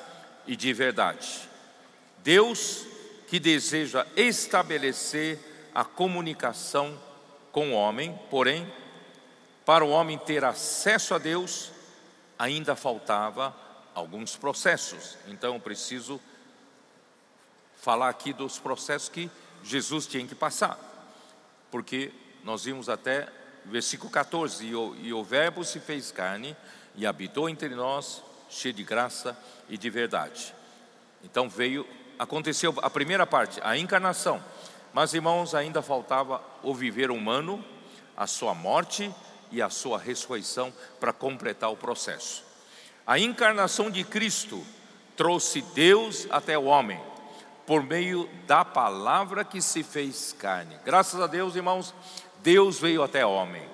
[0.47, 1.49] e de verdade.
[2.23, 2.87] Deus
[3.29, 5.39] que deseja estabelecer
[5.75, 6.99] a comunicação
[7.53, 8.71] com o homem, porém,
[9.65, 11.71] para o homem ter acesso a Deus,
[12.39, 13.55] ainda faltava
[13.95, 15.17] alguns processos.
[15.29, 16.21] Então, eu preciso
[17.81, 19.31] falar aqui dos processos que
[19.63, 20.79] Jesus tinha que passar,
[21.71, 22.13] porque
[22.43, 23.29] nós vimos até
[23.65, 26.57] versículo 14: e o, e o Verbo se fez carne
[26.95, 28.23] e habitou entre nós,
[28.55, 29.37] cheio de graça
[29.69, 30.55] e de verdade.
[31.23, 31.87] Então veio,
[32.19, 34.43] aconteceu a primeira parte, a encarnação,
[34.93, 37.65] mas irmãos, ainda faltava o viver humano,
[38.17, 39.13] a sua morte
[39.51, 42.45] e a sua ressurreição para completar o processo.
[43.07, 44.65] A encarnação de Cristo
[45.17, 47.01] trouxe Deus até o homem
[47.67, 50.77] por meio da palavra que se fez carne.
[50.85, 51.95] Graças a Deus, irmãos,
[52.43, 53.67] Deus veio até o homem.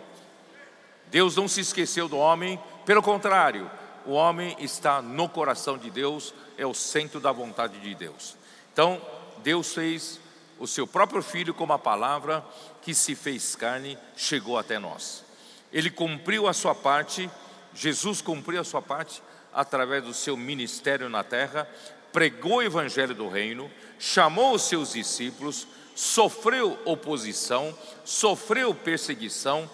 [1.11, 3.69] Deus não se esqueceu do homem, pelo contrário,
[4.07, 8.37] o homem está no coração de Deus, é o centro da vontade de Deus.
[8.73, 9.01] Então,
[9.39, 10.21] Deus fez
[10.59, 12.45] o seu próprio filho como a palavra
[12.83, 15.25] que se fez carne, chegou até nós.
[15.73, 17.31] Ele cumpriu a sua parte,
[17.75, 19.23] Jesus cumpriu a sua parte
[19.53, 21.69] através do seu ministério na terra,
[22.13, 29.69] pregou o evangelho do reino, chamou os seus discípulos, sofreu oposição, sofreu perseguição,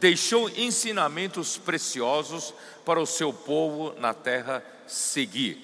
[0.00, 5.58] deixou ensinamentos preciosos para o seu povo na terra seguir.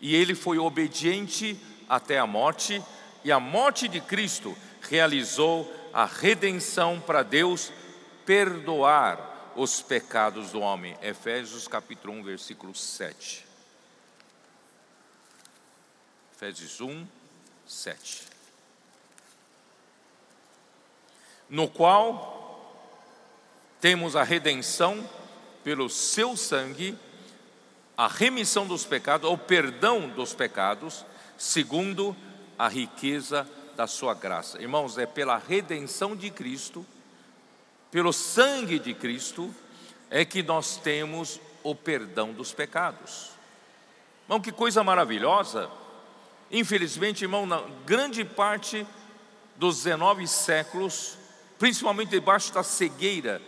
[0.00, 1.58] E ele foi obediente
[1.88, 2.82] até a morte,
[3.24, 7.72] e a morte de Cristo realizou a redenção para Deus
[8.26, 10.96] perdoar os pecados do homem.
[11.02, 13.46] Efésios capítulo 1, versículo 7.
[16.34, 17.06] Efésios 1,
[17.66, 18.22] 7.
[21.48, 22.41] No qual
[23.82, 25.04] temos a redenção
[25.64, 26.96] pelo seu sangue,
[27.98, 31.04] a remissão dos pecados, ou perdão dos pecados,
[31.36, 32.16] segundo
[32.56, 33.44] a riqueza
[33.76, 34.62] da sua graça.
[34.62, 36.86] Irmãos, é pela redenção de Cristo,
[37.90, 39.52] pelo sangue de Cristo,
[40.08, 43.30] é que nós temos o perdão dos pecados.
[44.26, 45.68] Irmão, que coisa maravilhosa!
[46.52, 48.86] Infelizmente, irmão, na grande parte
[49.56, 51.18] dos 19 séculos,
[51.58, 53.42] principalmente debaixo da cegueira,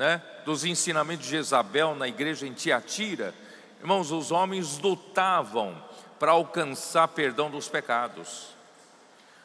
[0.00, 3.34] né, dos ensinamentos de Jezabel na igreja em Tiatira,
[3.80, 5.76] irmãos, os homens lutavam
[6.18, 8.46] para alcançar perdão dos pecados.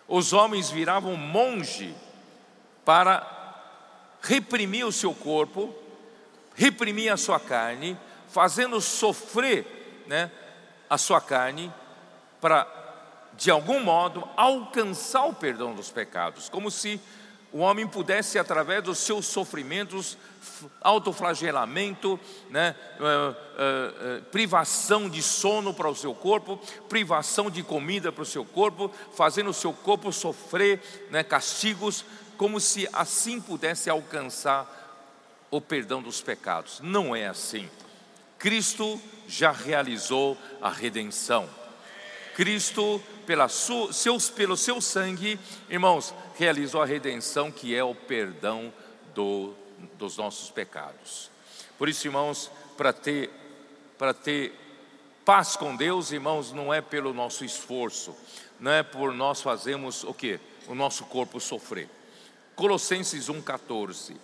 [0.07, 1.93] Os homens viravam monge
[2.85, 3.27] para
[4.21, 5.75] reprimir o seu corpo,
[6.55, 7.99] reprimir a sua carne,
[8.29, 10.31] fazendo sofrer né,
[10.89, 11.69] a sua carne,
[12.39, 12.65] para,
[13.33, 17.01] de algum modo, alcançar o perdão dos pecados, como se
[17.55, 20.17] o homem pudesse, através dos seus sofrimentos,
[20.81, 28.11] autoflagelamento, né, uh, uh, uh, privação de sono para o seu corpo, privação de comida
[28.11, 32.03] para o seu corpo, fazendo o seu corpo sofrer né, castigos,
[32.35, 36.81] como se assim pudesse alcançar o perdão dos pecados.
[36.83, 37.69] Não é assim.
[38.37, 38.99] Cristo
[39.29, 41.49] já realizou a redenção.
[42.35, 45.39] Cristo, pela sua, seus, pelo seu sangue,
[45.69, 48.73] irmãos, realizou a redenção que é o perdão
[49.13, 49.53] do,
[49.97, 51.29] dos nossos pecados.
[51.77, 53.29] Por isso, irmãos, para ter,
[53.97, 54.53] para ter
[55.23, 58.15] paz com Deus, irmãos, não é pelo nosso esforço,
[58.59, 60.39] não é por nós fazermos o que?
[60.67, 61.89] O nosso corpo sofrer.
[62.55, 64.15] Colossenses 1,14.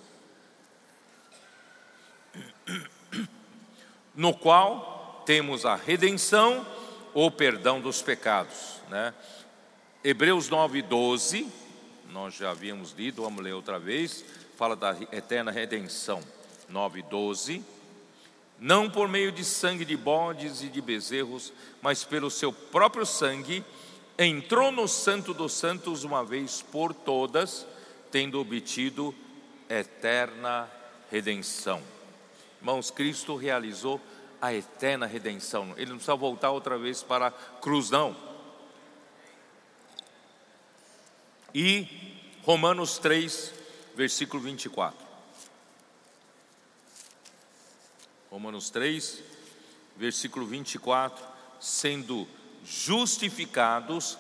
[4.15, 6.65] No qual temos a redenção
[7.13, 8.81] ou perdão dos pecados.
[8.89, 9.13] Né?
[10.03, 11.47] Hebreus 9,12,
[12.11, 14.25] nós já havíamos lido, vamos ler outra vez,
[14.57, 16.21] fala da eterna redenção.
[16.71, 17.61] 9,12.
[18.59, 21.51] Não por meio de sangue de bodes e de bezerros,
[21.81, 23.63] mas pelo seu próprio sangue,
[24.17, 27.65] entrou no Santo dos Santos uma vez por todas
[28.11, 29.15] tendo obtido
[29.69, 30.69] eterna
[31.09, 31.81] redenção.
[32.59, 33.99] Irmãos, Cristo realizou
[34.41, 35.73] a eterna redenção.
[35.77, 38.30] Ele não precisa voltar outra vez para a cruz, não.
[41.53, 41.87] E
[42.43, 43.53] Romanos 3,
[43.95, 44.97] versículo 24.
[48.29, 49.21] Romanos 3,
[49.97, 51.23] versículo 24.
[51.59, 52.27] Sendo
[52.65, 54.17] justificados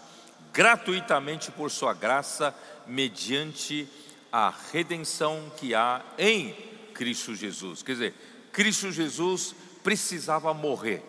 [0.53, 2.53] gratuitamente por Sua graça,
[2.85, 3.87] mediante
[4.31, 6.53] a redenção que há em
[6.93, 7.81] Cristo Jesus.
[7.81, 8.13] Quer dizer,
[8.51, 11.03] Cristo Jesus precisava morrer.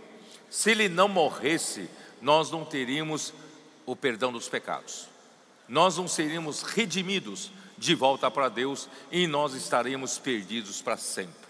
[0.49, 1.89] Se ele não morresse,
[2.21, 3.33] nós não teríamos
[3.85, 5.12] o perdão dos pecados.
[5.73, 11.49] Nós não seríamos redimidos de volta para Deus e nós estaríamos perdidos para sempre.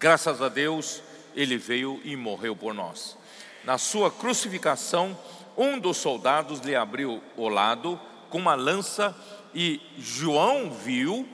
[0.00, 1.00] Graças a Deus,
[1.32, 3.16] ele veio e morreu por nós.
[3.62, 5.16] Na sua crucificação,
[5.56, 9.16] um dos soldados lhe abriu o lado com uma lança
[9.54, 11.28] e João viu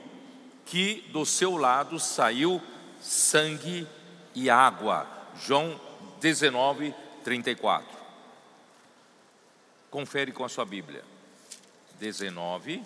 [0.67, 2.61] que do seu lado saiu
[3.01, 3.87] sangue
[4.35, 5.07] e água.
[5.43, 5.81] João
[6.21, 6.93] 19,
[7.23, 7.87] 34.
[9.89, 11.11] Confere com a sua Bíblia.
[11.99, 12.83] 19,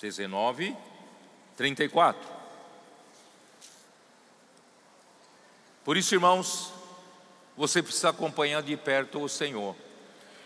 [0.00, 0.76] 19,
[1.56, 2.20] 34.
[5.84, 6.72] Por isso, irmãos,
[7.56, 9.76] você precisa acompanhar de perto o Senhor.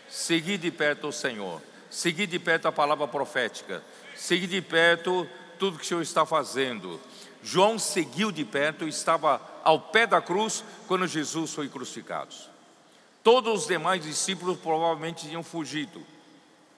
[0.09, 3.83] Seguir de perto o Senhor, seguir de perto a palavra profética,
[4.15, 5.27] seguir de perto
[5.59, 6.99] tudo que o Senhor está fazendo.
[7.43, 12.35] João seguiu de perto, estava ao pé da cruz quando Jesus foi crucificado.
[13.31, 16.03] Todos os demais discípulos provavelmente tinham fugido,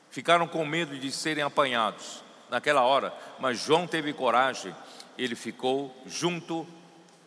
[0.10, 4.76] ficaram com medo de serem apanhados naquela hora, mas João teve coragem,
[5.18, 6.68] ele ficou junto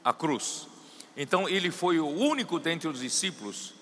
[0.04, 0.68] à cruz.
[1.16, 3.72] Então ele foi o único dentre os discípulos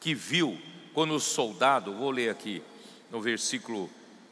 [0.00, 0.58] que viu
[0.94, 2.62] quando o soldado, vou ler aqui
[3.10, 3.90] no versículo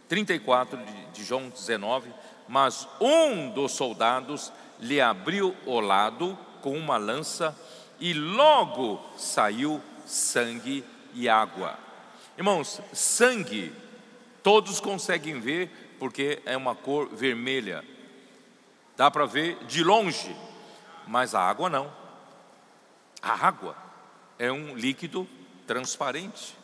[0.09, 0.79] 34
[1.13, 2.09] de João 19,
[2.49, 4.51] mas um dos soldados
[4.81, 7.55] lhe abriu o lado com uma lança
[8.01, 11.79] e logo saiu sangue e água.
[12.39, 13.73] Irmãos, sangue
[14.43, 17.85] todos conseguem ver porque é uma cor vermelha.
[18.97, 20.35] Dá para ver de longe,
[21.07, 21.93] mas a água não.
[23.21, 23.77] A água
[24.39, 25.29] é um líquido
[25.67, 26.57] transparente.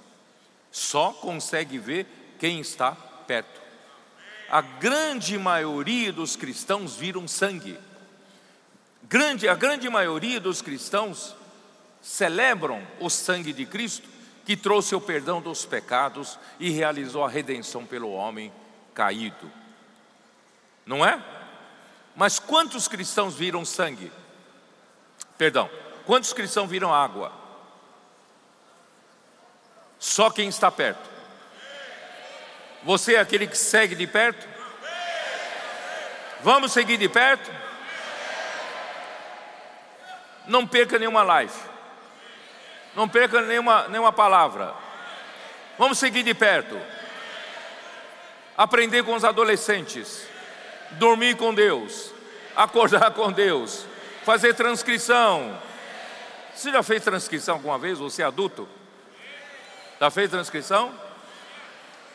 [0.71, 2.07] Só consegue ver
[2.39, 3.61] quem está perto.
[4.49, 7.79] A grande maioria dos cristãos viram sangue.
[9.05, 11.35] Grande, a grande maioria dos cristãos
[12.03, 14.09] celebram o sangue de Cristo,
[14.45, 18.53] que trouxe o perdão dos pecados e realizou a redenção pelo homem
[18.93, 19.51] caído.
[20.85, 21.23] Não é?
[22.17, 24.13] Mas quantos cristãos viram sangue?
[25.39, 25.71] Perdão,
[26.05, 27.33] quantos cristãos viram água?
[29.99, 31.09] Só quem está perto.
[32.83, 34.49] Você é aquele que segue de perto?
[36.43, 37.49] Vamos seguir de perto?
[40.49, 41.72] Não perca nenhuma live.
[42.95, 44.75] Não perca nenhuma, nenhuma palavra.
[45.79, 46.79] Vamos seguir de perto.
[48.57, 50.27] Aprender com os adolescentes.
[50.93, 52.13] Dormir com Deus.
[52.55, 53.87] Acordar com Deus.
[54.25, 55.59] Fazer transcrição.
[56.55, 57.99] Você já fez transcrição alguma vez?
[57.99, 58.69] Você é adulto?
[59.99, 60.95] Já fez transcrição?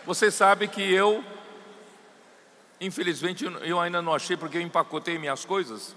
[0.05, 1.23] Você sabe que eu,
[2.80, 5.95] infelizmente, eu ainda não achei porque eu empacotei minhas coisas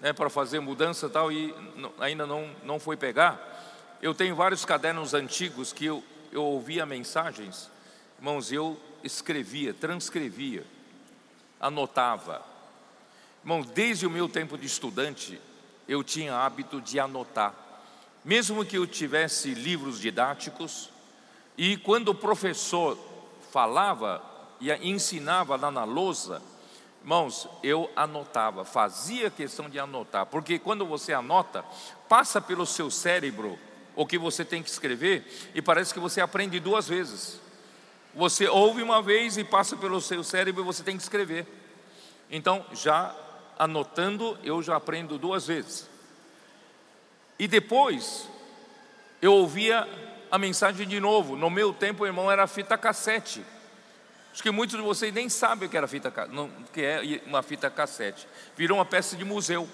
[0.00, 1.54] né, para fazer mudança e tal e
[2.00, 3.55] ainda não, não foi pegar.
[4.02, 7.70] Eu tenho vários cadernos antigos que eu, eu ouvia mensagens,
[8.18, 10.66] irmãos, eu escrevia, transcrevia,
[11.58, 12.44] anotava.
[13.42, 15.40] Irmãos, desde o meu tempo de estudante,
[15.88, 17.54] eu tinha hábito de anotar.
[18.24, 20.90] Mesmo que eu tivesse livros didáticos,
[21.56, 22.98] e quando o professor
[23.50, 24.22] falava
[24.60, 26.42] e ensinava lá na lousa,
[27.00, 31.64] irmãos, eu anotava, fazia questão de anotar, porque quando você anota,
[32.08, 33.58] passa pelo seu cérebro
[33.96, 37.40] o que você tem que escrever e parece que você aprende duas vezes.
[38.14, 41.46] Você ouve uma vez e passa pelo seu cérebro e você tem que escrever.
[42.30, 43.14] Então, já
[43.58, 45.88] anotando, eu já aprendo duas vezes.
[47.38, 48.28] E depois,
[49.20, 49.88] eu ouvia
[50.30, 51.36] a mensagem de novo.
[51.36, 53.44] No meu tempo, irmão, era fita cassete.
[54.32, 57.42] Acho que muitos de vocês nem sabem o que era fita, não, que é uma
[57.42, 58.28] fita cassete.
[58.54, 59.66] Virou uma peça de museu,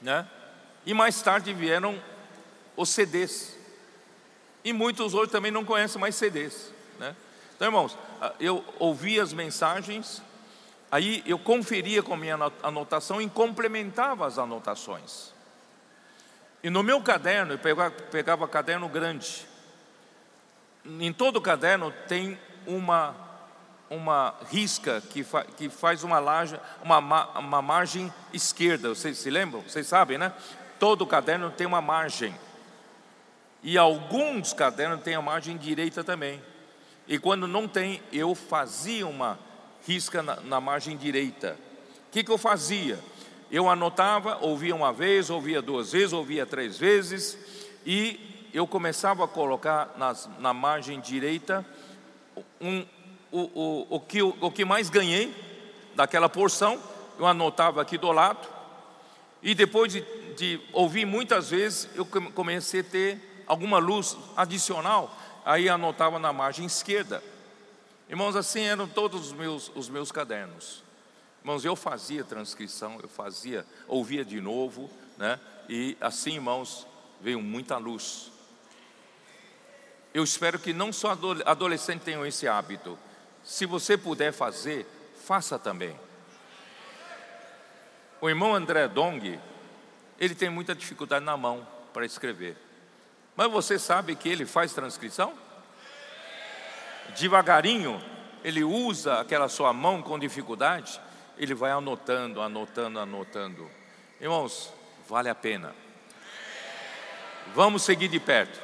[0.00, 0.28] né?
[0.86, 2.00] E mais tarde vieram
[2.80, 3.54] os CDs.
[4.64, 7.14] E muitos hoje também não conhecem mais CDs, né?
[7.54, 7.96] Então, irmãos,
[8.38, 10.22] eu ouvia as mensagens,
[10.90, 15.34] aí eu conferia com a minha anotação e complementava as anotações.
[16.62, 19.46] E no meu caderno, eu pegava, pegava caderno grande.
[20.84, 23.14] Em todo caderno tem uma,
[23.90, 26.98] uma risca que, fa, que faz uma, laje, uma,
[27.38, 28.88] uma margem esquerda.
[28.88, 29.60] Vocês se lembram?
[29.60, 30.32] Vocês sabem, né?
[30.78, 32.34] Todo caderno tem uma margem.
[33.62, 36.40] E alguns cadernos têm a margem direita também.
[37.06, 39.38] E quando não tem, eu fazia uma
[39.86, 41.56] risca na, na margem direita.
[42.08, 42.98] O que, que eu fazia?
[43.50, 47.36] Eu anotava, ouvia uma vez, ouvia duas vezes, ouvia três vezes,
[47.84, 51.66] e eu começava a colocar nas, na margem direita
[52.60, 52.86] um,
[53.32, 55.34] o, o, o, que, o, o que mais ganhei
[55.94, 56.80] daquela porção,
[57.18, 58.48] eu anotava aqui do lado,
[59.42, 60.00] e depois de,
[60.36, 65.12] de ouvir muitas vezes, eu comecei a ter alguma luz adicional,
[65.44, 67.20] aí anotava na margem esquerda.
[68.08, 70.84] Irmãos, assim eram todos os meus, os meus cadernos.
[71.40, 74.88] Irmãos, eu fazia transcrição, eu fazia, ouvia de novo,
[75.18, 75.40] né?
[75.68, 76.86] E assim, irmãos,
[77.20, 78.30] veio muita luz.
[80.14, 82.96] Eu espero que não só adolescentes tenham esse hábito.
[83.42, 84.86] Se você puder fazer,
[85.24, 85.98] faça também.
[88.20, 89.40] O irmão André Dong,
[90.20, 92.69] ele tem muita dificuldade na mão para escrever.
[93.36, 95.32] Mas você sabe que ele faz transcrição?
[97.18, 98.02] Devagarinho,
[98.44, 101.00] ele usa aquela sua mão com dificuldade
[101.40, 103.70] ele vai anotando, anotando, anotando.
[104.20, 104.70] Irmãos,
[105.08, 105.74] vale a pena.
[107.54, 108.60] Vamos seguir de perto.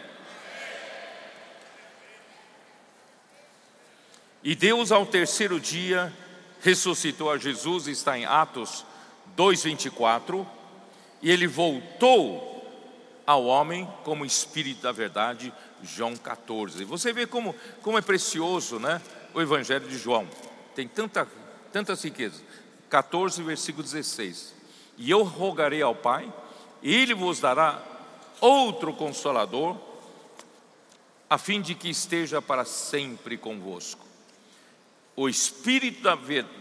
[4.44, 6.12] E Deus, ao terceiro dia,
[6.60, 8.84] ressuscitou a Jesus, está em Atos
[9.34, 10.46] 2,24,
[11.22, 12.55] e ele voltou
[13.26, 16.84] ao homem como Espírito da verdade, João 14.
[16.84, 19.02] Você vê como, como é precioso né,
[19.34, 20.28] o Evangelho de João,
[20.74, 21.26] tem tanta,
[21.72, 22.42] tantas riquezas.
[22.88, 24.54] 14, versículo 16:
[24.96, 26.32] E eu rogarei ao Pai,
[26.82, 27.82] e Ele vos dará
[28.40, 29.76] outro consolador,
[31.28, 34.06] a fim de que esteja para sempre convosco.
[35.16, 36.02] O Espírito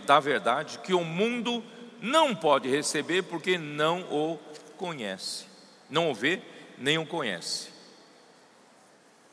[0.05, 1.63] da verdade, que o mundo
[2.01, 4.39] não pode receber, porque não o
[4.77, 5.45] conhece,
[5.89, 6.41] não o vê,
[6.77, 7.69] nem o conhece.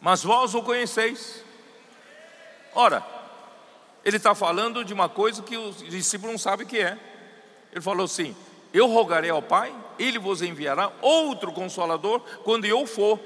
[0.01, 1.45] Mas vós o conheceis.
[2.75, 3.05] Ora,
[4.05, 6.99] ele está falando de uma coisa que os discípulos não sabem que é.
[7.71, 8.35] Ele falou assim:
[8.73, 13.19] Eu rogarei ao Pai, ele vos enviará outro consolador quando eu for.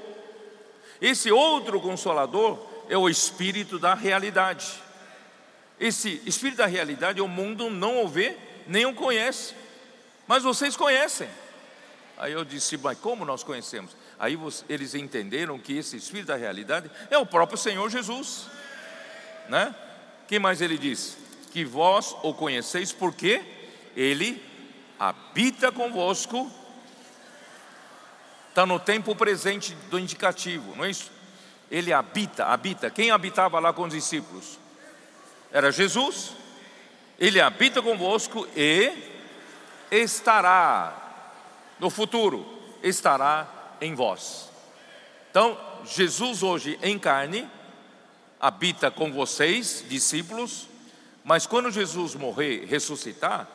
[1.01, 4.81] Esse outro consolador é o espírito da realidade.
[5.79, 8.35] Esse espírito da realidade o mundo não o vê,
[8.65, 9.53] nem o conhece,
[10.27, 11.29] mas vocês conhecem.
[12.17, 13.95] Aí eu disse, mas como nós conhecemos?
[14.19, 14.37] Aí
[14.67, 18.47] eles entenderam que esse espírito da realidade é o próprio Senhor Jesus,
[19.47, 19.75] né?
[20.27, 21.17] que mais ele diz?
[21.51, 23.43] Que vós o conheceis porque
[23.95, 24.43] ele
[24.99, 26.51] habita convosco.
[28.49, 31.11] Está no tempo presente do indicativo, não é isso?
[31.69, 32.89] Ele habita, habita.
[32.89, 34.59] Quem habitava lá com os discípulos?
[35.51, 36.31] Era Jesus.
[37.19, 38.91] Ele habita convosco e
[39.91, 40.93] estará
[41.79, 42.45] no futuro,
[42.83, 43.47] estará
[43.81, 44.49] em vós.
[45.29, 47.49] Então, Jesus hoje em carne
[48.39, 50.67] habita com vocês, discípulos,
[51.23, 53.47] mas quando Jesus morrer, ressuscitar,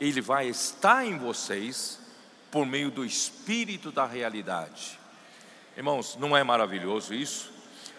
[0.00, 1.98] ele vai estar em vocês
[2.50, 4.98] por meio do espírito da realidade.
[5.76, 7.50] Irmãos, não é maravilhoso isso?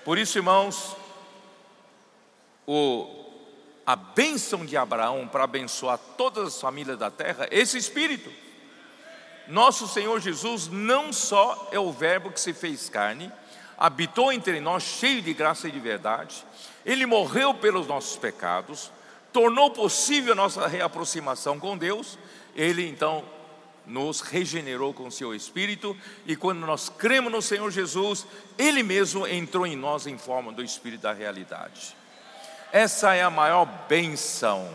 [0.03, 0.95] Por isso, irmãos,
[2.67, 3.25] o,
[3.85, 8.31] a bênção de Abraão para abençoar todas as famílias da terra, esse Espírito.
[9.47, 13.31] Nosso Senhor Jesus não só é o Verbo que se fez carne,
[13.77, 16.43] habitou entre nós cheio de graça e de verdade,
[16.85, 18.91] ele morreu pelos nossos pecados,
[19.31, 22.17] tornou possível a nossa reaproximação com Deus,
[22.55, 23.23] ele então
[23.85, 25.95] nos regenerou com o seu Espírito,
[26.25, 28.25] e quando nós cremos no Senhor Jesus,
[28.57, 31.95] Ele mesmo entrou em nós em forma do Espírito da realidade.
[32.71, 34.67] Essa é a maior benção,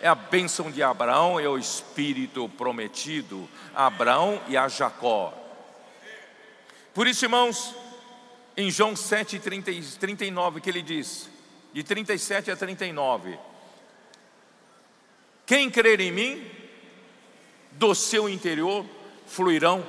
[0.00, 5.34] é a benção de Abraão, é o Espírito prometido a Abraão e a Jacó.
[6.94, 7.74] Por isso, irmãos,
[8.56, 11.28] em João 7, 30, 39, que ele diz,
[11.72, 13.38] de 37 a 39,
[15.46, 16.44] quem crer em mim,
[17.72, 18.84] do seu interior
[19.26, 19.86] fluirão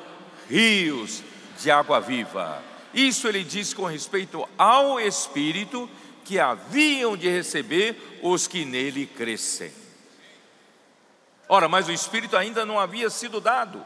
[0.48, 1.24] rios
[1.60, 2.64] de água viva.
[2.94, 5.90] Isso ele diz com respeito ao Espírito
[6.24, 9.79] que haviam de receber os que nele crescem.
[11.52, 13.84] Ora, mas o Espírito ainda não havia sido dado,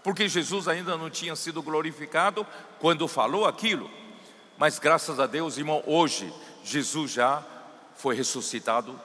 [0.00, 2.46] porque Jesus ainda não tinha sido glorificado
[2.78, 3.90] quando falou aquilo.
[4.56, 7.42] Mas graças a Deus, irmão, hoje Jesus já
[7.96, 8.98] foi ressuscitado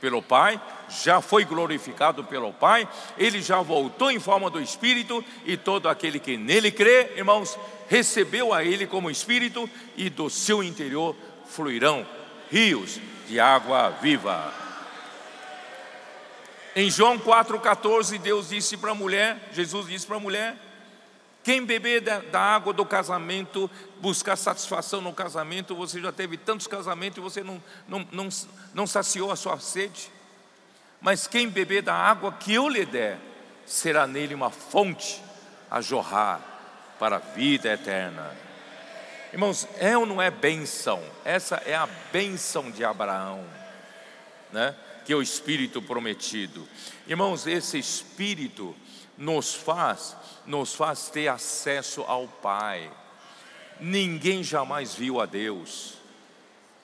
[0.00, 2.88] pelo Pai, já foi glorificado pelo Pai,
[3.18, 7.58] ele já voltou em forma do Espírito, e todo aquele que nele crê, irmãos,
[7.88, 11.16] recebeu a ele como Espírito, e do seu interior
[11.48, 12.06] fluirão
[12.50, 14.65] rios de água viva.
[16.78, 20.54] Em João 4,14, Deus disse para a mulher, Jesus disse para a mulher:
[21.42, 26.66] quem beber da, da, água do casamento, buscar satisfação no casamento, você já teve tantos
[26.66, 28.28] casamentos e você não, não, não,
[28.74, 30.12] não saciou a sua sede.
[31.00, 33.18] Mas quem beber da água que eu lhe der,
[33.64, 35.22] será nele uma fonte
[35.70, 36.42] a jorrar
[36.98, 38.36] para a vida eterna.
[39.32, 41.02] Irmãos, é ou não é benção?
[41.24, 43.42] Essa é a benção de Abraão,
[44.52, 44.76] né?
[45.06, 46.68] Que é o Espírito prometido.
[47.06, 48.74] Irmãos, esse Espírito
[49.16, 52.90] nos faz, nos faz ter acesso ao Pai.
[53.80, 55.94] Ninguém jamais viu a Deus.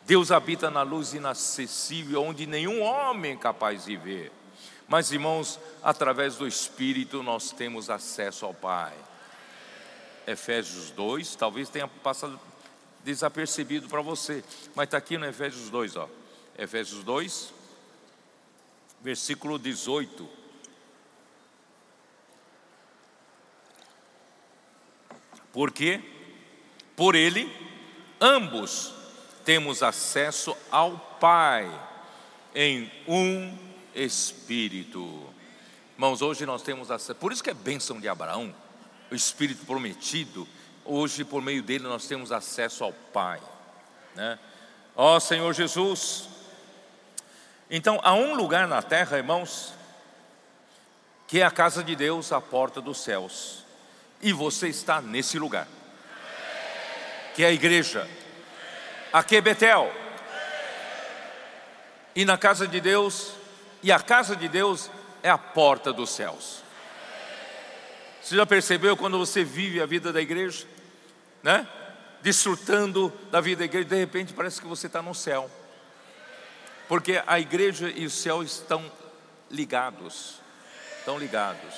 [0.06, 4.30] Deus habita na luz inacessível, onde nenhum homem é capaz de ver.
[4.86, 8.94] Mas, irmãos, através do Espírito nós temos acesso ao Pai.
[10.28, 12.38] Efésios 2, talvez tenha passado
[13.02, 14.44] desapercebido para você,
[14.76, 16.08] mas está aqui no Efésios 2, ó.
[16.56, 17.61] Efésios 2,
[19.02, 20.28] versículo 18.
[25.52, 26.00] Porque
[26.96, 27.50] por ele
[28.20, 28.94] ambos
[29.44, 31.68] temos acesso ao Pai
[32.54, 33.56] em um
[33.94, 35.28] espírito.
[35.94, 38.54] Irmãos, hoje nós temos acesso, por isso que é bênção de Abraão,
[39.10, 40.48] o espírito prometido.
[40.84, 43.40] Hoje, por meio dele, nós temos acesso ao Pai,
[44.16, 44.38] né?
[44.96, 46.28] Ó Senhor Jesus,
[47.74, 49.72] então, há um lugar na terra, irmãos,
[51.26, 53.64] que é a casa de Deus, a porta dos céus,
[54.20, 55.66] e você está nesse lugar,
[57.34, 58.06] que é a igreja,
[59.10, 59.90] aqui é Betel,
[62.14, 63.32] e na casa de Deus,
[63.82, 64.90] e a casa de Deus
[65.22, 66.62] é a porta dos céus.
[68.22, 70.66] Você já percebeu quando você vive a vida da igreja,
[71.42, 71.66] né?
[72.20, 75.50] Desfrutando da vida da igreja, de repente parece que você está no céu
[76.88, 78.90] porque a igreja e o céu estão
[79.50, 80.36] ligados,
[80.98, 81.74] estão ligados.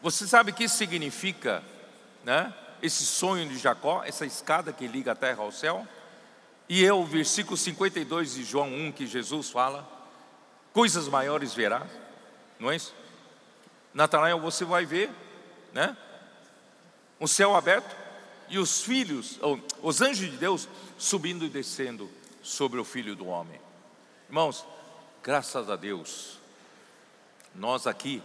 [0.00, 1.62] Você sabe o que significa,
[2.24, 2.52] né?
[2.82, 5.86] Esse sonho de Jacó, essa escada que liga a terra ao céu?
[6.68, 9.88] E é o versículo 52 de João 1 que Jesus fala:
[10.72, 11.86] coisas maiores verá,
[12.58, 12.94] não é isso?
[13.94, 15.10] Natanael, você vai ver,
[15.72, 15.96] né?
[17.20, 17.94] O céu aberto
[18.48, 19.38] e os filhos,
[19.80, 20.68] os anjos de Deus
[20.98, 22.10] subindo e descendo
[22.42, 23.60] sobre o Filho do Homem.
[24.28, 24.66] Irmãos,
[25.22, 26.38] graças a Deus,
[27.54, 28.22] nós aqui,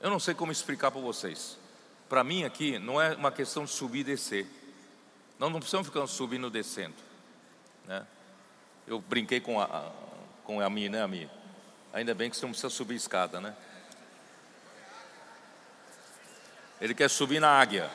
[0.00, 1.58] eu não sei como explicar para vocês.
[2.08, 4.46] Para mim aqui não é uma questão de subir e descer.
[5.38, 6.94] Nós não precisamos ficar subindo e descendo.
[7.86, 8.06] Né?
[8.86, 9.92] Eu brinquei com a,
[10.44, 11.30] com a minha, né, a minha.
[11.92, 13.54] Ainda bem que você não precisa subir escada, né?
[16.80, 17.90] Ele quer subir na águia.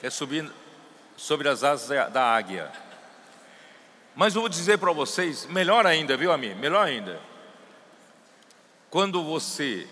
[0.00, 0.50] Quer subir
[1.22, 2.68] sobre as asas da águia.
[4.12, 6.58] Mas eu vou dizer para vocês, melhor ainda, viu, amigo?
[6.58, 7.20] Melhor ainda.
[8.90, 9.86] Quando você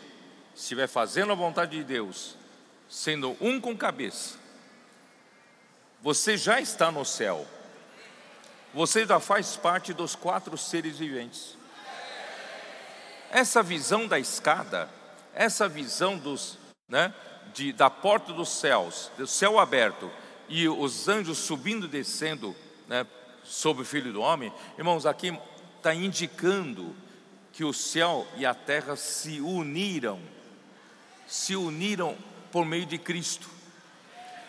[0.56, 2.36] estiver fazendo a vontade de Deus,
[2.88, 4.38] sendo um com cabeça,
[6.02, 7.46] você já está no céu.
[8.74, 11.56] Você já faz parte dos quatro seres viventes.
[13.30, 14.90] Essa visão da escada,
[15.32, 16.58] essa visão dos
[16.88, 17.14] né,
[17.54, 20.10] de, da porta dos céus, do céu aberto,
[20.50, 22.54] e os anjos subindo e descendo
[22.88, 23.06] né,
[23.44, 25.32] sobre o Filho do Homem, irmãos, aqui
[25.76, 26.94] está indicando
[27.52, 30.20] que o céu e a terra se uniram,
[31.26, 32.16] se uniram
[32.50, 33.48] por meio de Cristo.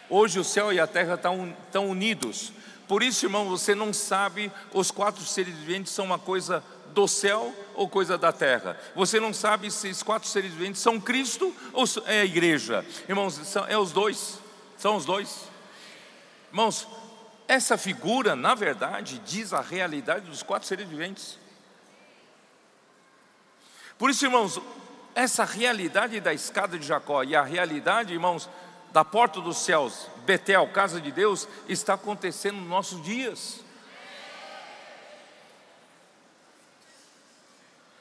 [0.09, 2.51] Hoje o céu e a terra estão, unidos.
[2.87, 6.63] Por isso, irmão, você não sabe os quatro seres viventes são uma coisa
[6.93, 8.77] do céu ou coisa da terra.
[8.95, 12.83] Você não sabe se esses quatro seres viventes são Cristo ou é a igreja.
[13.07, 14.39] Irmãos, são, é os dois.
[14.77, 15.50] São os dois.
[16.51, 16.85] Irmãos,
[17.47, 21.39] essa figura, na verdade, diz a realidade dos quatro seres viventes.
[23.97, 24.59] Por isso, irmãos,
[25.15, 28.49] essa realidade da escada de Jacó e a realidade, irmãos,
[28.91, 33.61] da porta dos céus, Betel, casa de Deus, está acontecendo nos nossos dias.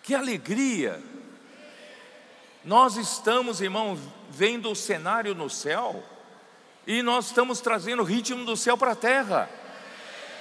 [0.03, 1.01] Que alegria!
[2.65, 3.97] Nós estamos, irmão,
[4.29, 6.03] vendo o cenário no céu
[6.87, 9.49] e nós estamos trazendo o ritmo do céu para a terra.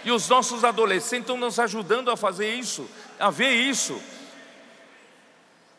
[0.03, 2.89] E os nossos adolescentes estão nos ajudando a fazer isso,
[3.19, 4.01] a ver isso.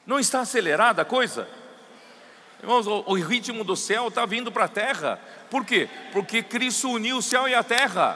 [0.07, 1.49] Não está acelerada a coisa?
[2.63, 5.19] Irmãos, o, ritmo do céu está vindo para a terra.
[5.49, 5.89] Por quê?
[6.13, 8.13] Porque Cristo uniu o céu e a terra.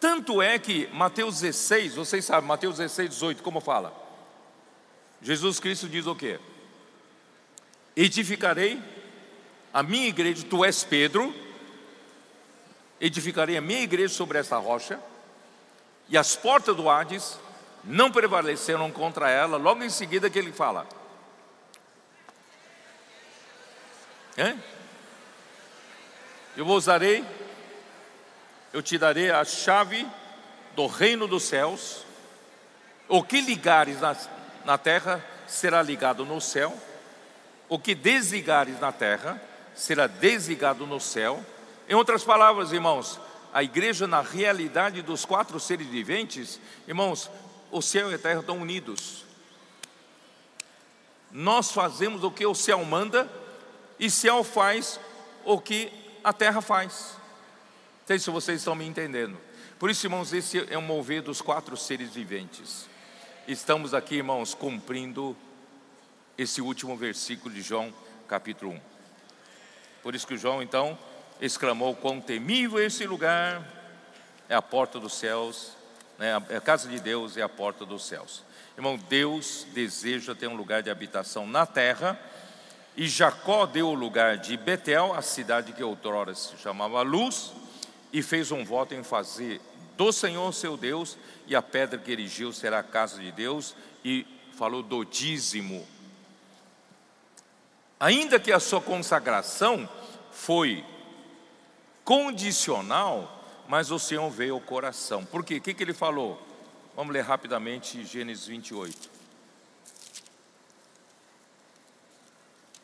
[0.00, 3.94] Tanto é que Mateus 16, vocês sabem, Mateus 16, 18, como fala?
[5.20, 6.40] Jesus Cristo diz o quê?
[7.96, 8.80] Edificarei
[9.72, 11.34] a minha igreja, tu és Pedro,
[13.00, 15.00] edificarei a minha igreja sobre esta rocha,
[16.08, 17.38] e as portas do Hades
[17.84, 20.86] não prevaleceram contra ela, logo em seguida que ele fala.
[26.56, 27.24] Eu vos darei
[28.72, 30.06] eu te darei a chave
[30.74, 32.06] do reino dos céus.
[33.06, 34.16] O que ligares na,
[34.64, 36.74] na terra será ligado no céu.
[37.68, 39.40] O que desligares na terra
[39.74, 41.44] será desligado no céu.
[41.88, 43.20] Em outras palavras, irmãos,
[43.52, 47.30] a igreja, na realidade dos quatro seres viventes, irmãos,
[47.70, 49.24] o céu e a terra estão unidos.
[51.30, 53.30] Nós fazemos o que o céu manda
[53.98, 55.00] e o céu faz
[55.44, 55.90] o que
[56.22, 57.16] a terra faz
[58.12, 59.38] sei se vocês estão me entendendo.
[59.78, 62.86] Por isso, irmãos, esse é o mover dos quatro seres viventes.
[63.48, 65.36] Estamos aqui, irmãos, cumprindo
[66.42, 67.92] esse último versículo de João,
[68.28, 68.80] capítulo 1.
[70.02, 70.98] Por isso que João, então,
[71.40, 73.66] exclamou: Quão temível é esse lugar!
[74.48, 75.72] É a porta dos céus,
[76.18, 76.30] né?
[76.50, 78.42] é a casa de Deus, é a porta dos céus.
[78.76, 82.20] Irmão, Deus deseja ter um lugar de habitação na terra,
[82.96, 87.52] e Jacó deu o lugar de Betel, a cidade que outrora se chamava Luz,
[88.12, 89.60] e fez um voto em fazer
[89.96, 91.16] do Senhor seu Deus,
[91.46, 93.74] e a pedra que erigiu será a casa de Deus,
[94.04, 94.26] e
[94.58, 95.86] falou do dízimo.
[98.02, 99.88] Ainda que a sua consagração
[100.32, 100.84] foi
[102.02, 105.24] condicional, mas o Senhor veio ao coração.
[105.24, 105.58] Por quê?
[105.58, 106.36] O que, ele falou?
[106.96, 109.08] Vamos ler rapidamente Gênesis 28.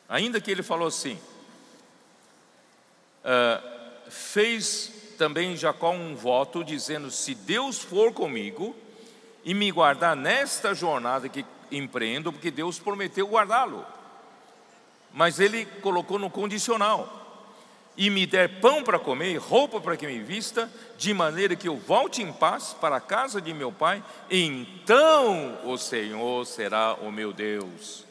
[0.07, 1.19] Ainda que ele falou assim,
[3.25, 8.73] uh, fez também Jacó um voto, dizendo: Se Deus for comigo
[9.43, 13.98] e me guardar nesta jornada que empreendo, porque Deus prometeu guardá-lo.
[15.13, 17.19] Mas ele colocou no condicional:
[17.99, 21.75] e me der pão para comer, roupa para que me vista, de maneira que eu
[21.75, 27.33] volte em paz para a casa de meu pai, então o Senhor será o meu
[27.33, 28.05] Deus.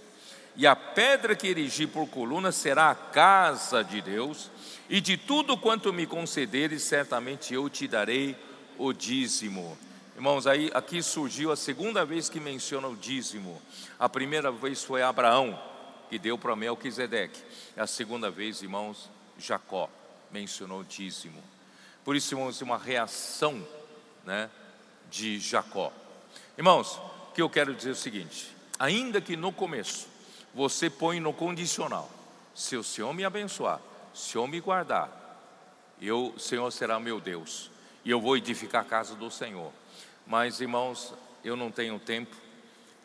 [0.55, 4.51] E a pedra que erigi por coluna será a casa de Deus,
[4.91, 8.37] e de tudo quanto me concederes, certamente eu te darei
[8.77, 9.79] o dízimo.
[10.15, 13.63] Irmãos, aí aqui surgiu a segunda vez que menciona o dízimo.
[13.99, 15.59] A primeira vez foi Abraão,
[16.09, 17.43] que deu para Melquisedeque.
[17.77, 19.89] A segunda vez, irmãos, Jacó
[20.31, 21.43] mencionou o dízimo.
[22.05, 23.67] Por isso, irmãos, uma reação
[24.25, 24.51] né,
[25.11, 25.93] de Jacó.
[26.57, 30.09] Irmãos, o que eu quero dizer é o seguinte: ainda que no começo
[30.55, 32.11] você põe no condicional,
[32.55, 33.81] se o Senhor me abençoar,
[34.15, 35.19] se eu me guardar,
[36.01, 37.71] eu, o Senhor será meu Deus,
[38.05, 39.73] e eu vou edificar a casa do Senhor.
[40.27, 41.15] Mas, irmãos,
[41.45, 42.35] eu não tenho tempo,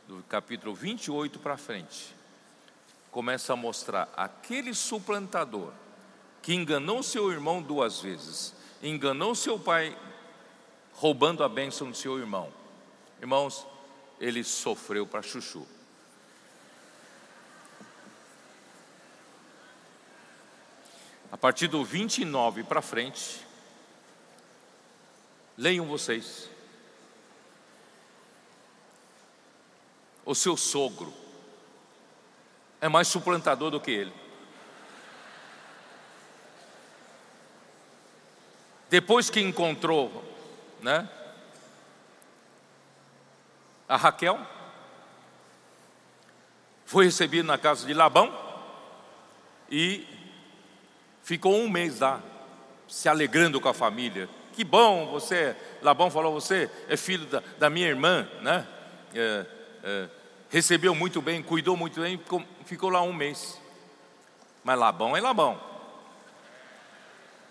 [0.07, 2.13] do capítulo 28 para frente,
[3.13, 5.71] começa a mostrar aquele suplantador
[6.41, 9.97] que enganou seu irmão duas vezes, enganou seu pai
[10.91, 12.51] roubando a bênção do seu irmão.
[13.21, 13.65] Irmãos,
[14.19, 15.65] ele sofreu para chuchu.
[21.31, 23.41] a partir do 29 para frente,
[25.57, 26.47] leiam vocês.
[30.25, 31.13] o seu sogro,
[32.83, 34.13] é mais suplantador do que ele.
[38.89, 40.21] Depois que encontrou,
[40.81, 41.07] né,
[43.87, 44.37] a Raquel,
[46.85, 48.37] foi recebido na casa de Labão
[49.71, 50.05] e
[51.23, 52.21] ficou um mês lá,
[52.85, 54.27] se alegrando com a família.
[54.51, 58.67] Que bom você, Labão falou, você é filho da, da minha irmã, né?
[59.15, 59.45] É,
[59.85, 60.09] é,
[60.53, 62.21] recebeu muito bem, cuidou muito bem,
[62.63, 63.59] ficou, lá um mês.
[64.63, 65.59] Mas Labão é Labão.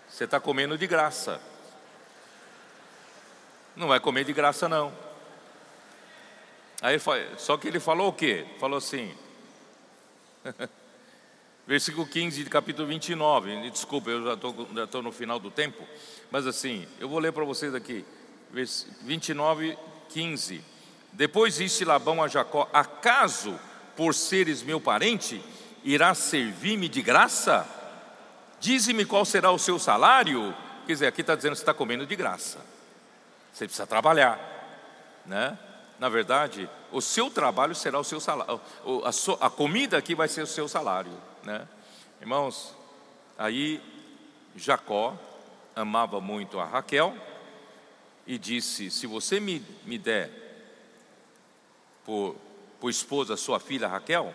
[0.07, 1.41] Você está comendo de graça.
[3.75, 4.93] Não vai comer de graça, não.
[6.81, 6.97] Aí,
[7.37, 8.45] só que ele falou o quê?
[8.57, 9.13] Falou assim,
[11.67, 13.69] versículo 15 de capítulo 29.
[13.69, 15.85] Desculpa, eu já estou no final do tempo,
[16.31, 18.05] mas assim, eu vou ler para vocês aqui,
[19.01, 19.77] 29,
[20.07, 20.72] 15.
[21.13, 23.59] Depois disse Labão a Jacó: Acaso,
[23.95, 25.43] por seres meu parente,
[25.83, 27.67] irá servir-me de graça?
[28.59, 30.55] Dize-me qual será o seu salário.
[30.85, 32.59] Quer dizer, aqui está dizendo que você está comendo de graça.
[33.53, 34.39] Você precisa trabalhar,
[35.25, 35.57] né?
[36.03, 38.59] na verdade, o seu trabalho será o seu salário,
[39.39, 41.13] a, comida aqui vai ser o seu salário,
[41.43, 41.65] né?
[42.19, 42.75] Irmãos,
[43.37, 43.81] aí
[44.53, 45.17] Jacó
[45.73, 47.15] amava muito a Raquel
[48.27, 50.42] e disse: Se você me, me der
[52.05, 52.35] por,
[52.79, 54.33] por esposa sua filha Raquel,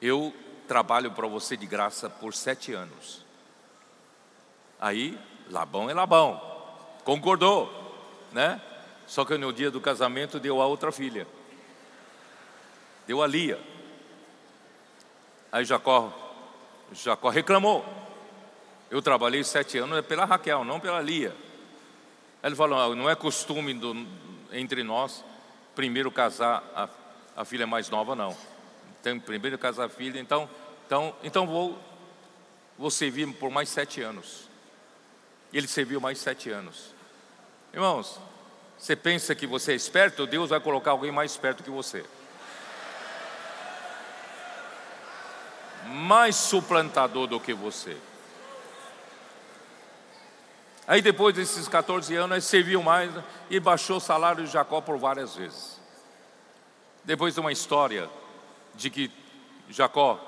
[0.00, 0.34] eu
[0.68, 3.24] trabalho para você de graça por sete anos.
[4.80, 5.18] Aí
[5.50, 6.40] Labão é Labão,
[7.04, 7.70] concordou,
[8.32, 8.60] né?
[9.06, 11.26] Só que no dia do casamento deu a outra filha.
[13.06, 13.60] Deu a Lia.
[15.52, 16.12] Aí Jacó,
[16.92, 17.84] Jacó reclamou.
[18.90, 21.36] Eu trabalhei sete anos é pela Raquel, não pela Lia.
[22.42, 24.06] Aí ele falou: ah, não é costume do,
[24.52, 25.22] entre nós
[25.74, 26.88] primeiro casar a,
[27.36, 28.36] a filha mais nova, não.
[29.24, 30.48] Primeiro casar a filha, então,
[30.86, 31.78] então, então vou,
[32.78, 34.48] vou servir por mais sete anos.
[35.52, 36.94] Ele serviu mais sete anos.
[37.72, 38.18] Irmãos,
[38.78, 42.04] você pensa que você é esperto, Deus vai colocar alguém mais esperto que você.
[45.86, 47.96] Mais suplantador do que você.
[50.86, 53.10] Aí depois desses 14 anos, ele serviu mais
[53.48, 55.80] e baixou o salário de Jacó por várias vezes.
[57.02, 58.08] Depois de uma história
[58.74, 59.10] de que
[59.70, 60.20] Jacó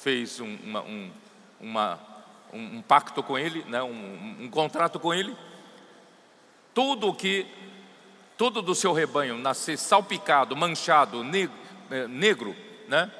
[0.00, 1.10] fez um, uma, um,
[1.60, 2.00] uma,
[2.52, 5.36] um, pacto com ele, né, um, um contrato com ele,
[6.74, 7.46] tudo o que
[8.36, 11.56] todo do seu rebanho nascer salpicado, manchado, negro,
[11.90, 12.54] é, negro
[12.86, 13.10] né?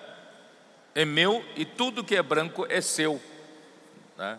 [0.95, 3.21] é meu e tudo que é branco é seu.
[4.17, 4.39] Né?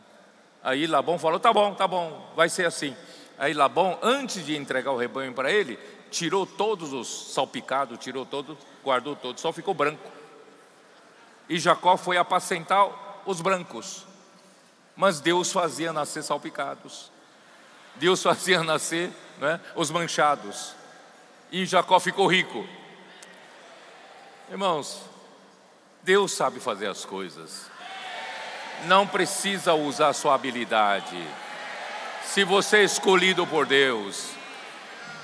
[0.64, 2.96] Aí Labão falou: tá bom, tá bom, vai ser assim.
[3.38, 5.80] Aí Labão, antes de entregar o rebanho para ele,
[6.12, 10.12] tirou todos os salpicados, tirou todos, guardou todos, só ficou branco.
[11.48, 12.88] E Jacó foi apacentar
[13.26, 14.06] os brancos,
[14.96, 17.12] mas Deus fazia nascer salpicados.
[17.96, 20.74] Deus fazia nascer né, os manchados.
[21.52, 22.68] E Jacó ficou rico.
[24.50, 25.02] Irmãos,
[26.04, 27.69] Deus sabe fazer as coisas.
[28.86, 31.18] Não precisa usar sua habilidade.
[32.24, 34.30] Se você é escolhido por Deus,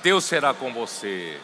[0.02, 1.40] Deus será com você.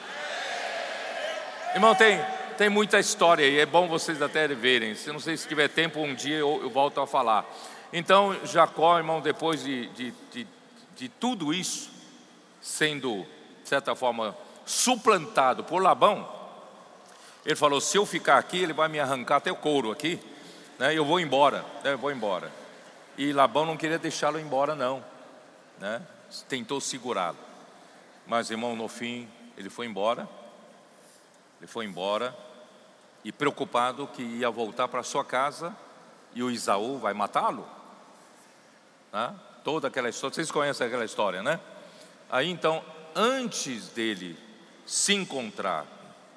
[1.74, 2.20] Irmão, tem,
[2.59, 4.94] tem muita história e é bom vocês até verem.
[4.94, 7.47] Se não sei se tiver tempo, um dia eu, eu volto a falar.
[7.93, 10.47] Então, Jacó, irmão, depois de, de, de,
[10.97, 11.90] de tudo isso,
[12.60, 13.26] sendo,
[13.62, 16.28] de certa forma, suplantado por Labão,
[17.44, 20.20] ele falou: se eu ficar aqui, ele vai me arrancar até o couro aqui,
[20.82, 20.92] né?
[20.98, 21.92] Eu vou embora, né?
[21.92, 22.50] eu vou embora.
[23.16, 25.04] E Labão não queria deixá-lo embora, não,
[25.78, 26.02] né?
[26.48, 27.38] Tentou segurá-lo,
[28.26, 30.28] mas irmão, no fim, ele foi embora.
[31.60, 32.36] Ele foi embora
[33.22, 35.72] e preocupado que ia voltar para sua casa
[36.34, 37.64] e o Isaú vai matá-lo.
[39.12, 39.32] Né?
[39.62, 41.60] Toda aquela história, vocês conhecem aquela história, né?
[42.28, 42.84] Aí então,
[43.14, 44.36] antes dele
[44.84, 45.86] se encontrar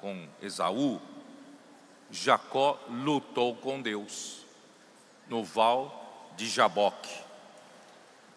[0.00, 1.00] com Esaú,
[2.16, 4.46] Jacó lutou com Deus
[5.28, 7.14] no val de Jaboque,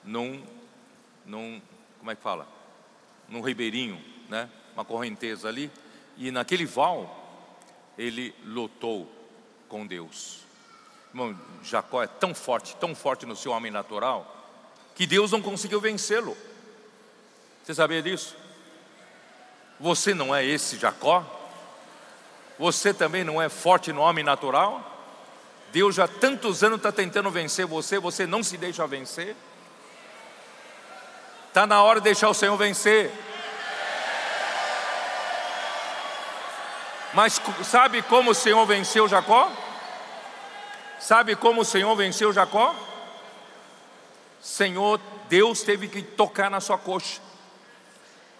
[0.03, 0.43] num,
[1.25, 1.61] num
[1.97, 2.47] como é que fala?
[3.29, 4.49] Num ribeirinho, né?
[4.73, 5.71] Uma correnteza ali,
[6.17, 7.15] e naquele val
[7.97, 9.09] ele lutou
[9.69, 10.41] com Deus.
[11.09, 14.35] Irmão, Jacó é tão forte, tão forte no seu homem natural,
[14.93, 16.35] que Deus não conseguiu vencê-lo.
[17.63, 18.35] Você sabia disso?
[19.79, 21.38] Você não é esse Jacó?
[22.59, 24.83] Você também não é forte no homem natural?
[25.71, 29.33] Deus já tantos anos está tentando vencer você, você não se deixa vencer?
[31.47, 33.11] Está na hora de deixar o Senhor vencer.
[37.13, 39.49] Mas sabe como o Senhor venceu Jacó?
[40.99, 42.75] Sabe como o Senhor venceu Jacó?
[44.41, 44.99] Senhor,
[45.29, 47.21] Deus teve que tocar na sua coxa.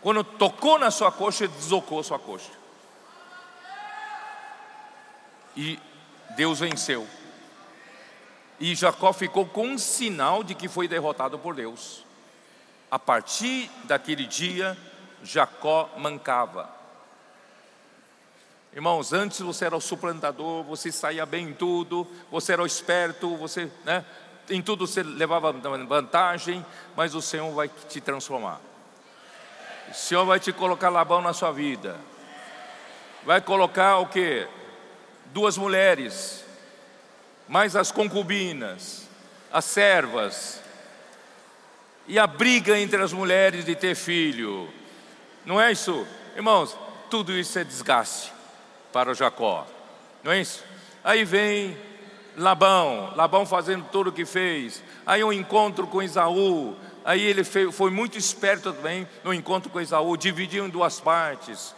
[0.01, 2.58] Quando tocou na sua coxa, deslocou a sua coxa.
[5.55, 5.79] E
[6.35, 7.07] Deus venceu.
[8.59, 12.05] E Jacó ficou com um sinal de que foi derrotado por Deus.
[12.91, 14.77] A partir daquele dia,
[15.23, 16.69] Jacó mancava.
[18.73, 23.35] Irmãos, antes você era o suplantador, você saía bem em tudo, você era o esperto,
[23.35, 24.05] você, né,
[24.49, 26.65] em tudo você levava vantagem,
[26.95, 28.59] mas o Senhor vai te transformar.
[29.89, 31.99] O Senhor vai te colocar Labão na sua vida.
[33.25, 34.47] Vai colocar o que?
[35.33, 36.43] Duas mulheres,
[37.47, 39.07] mais as concubinas,
[39.51, 40.61] as servas,
[42.07, 44.67] e a briga entre as mulheres de ter filho.
[45.45, 46.05] Não é isso?
[46.35, 46.75] Irmãos,
[47.09, 48.33] tudo isso é desgaste
[48.91, 49.67] para Jacó.
[50.23, 50.63] Não é isso?
[51.03, 51.77] Aí vem
[52.35, 54.83] Labão, Labão fazendo tudo o que fez.
[55.05, 56.75] Aí um encontro com Isaú.
[57.05, 61.75] Aí ele foi muito esperto também no encontro com Isaú, dividiu em duas partes.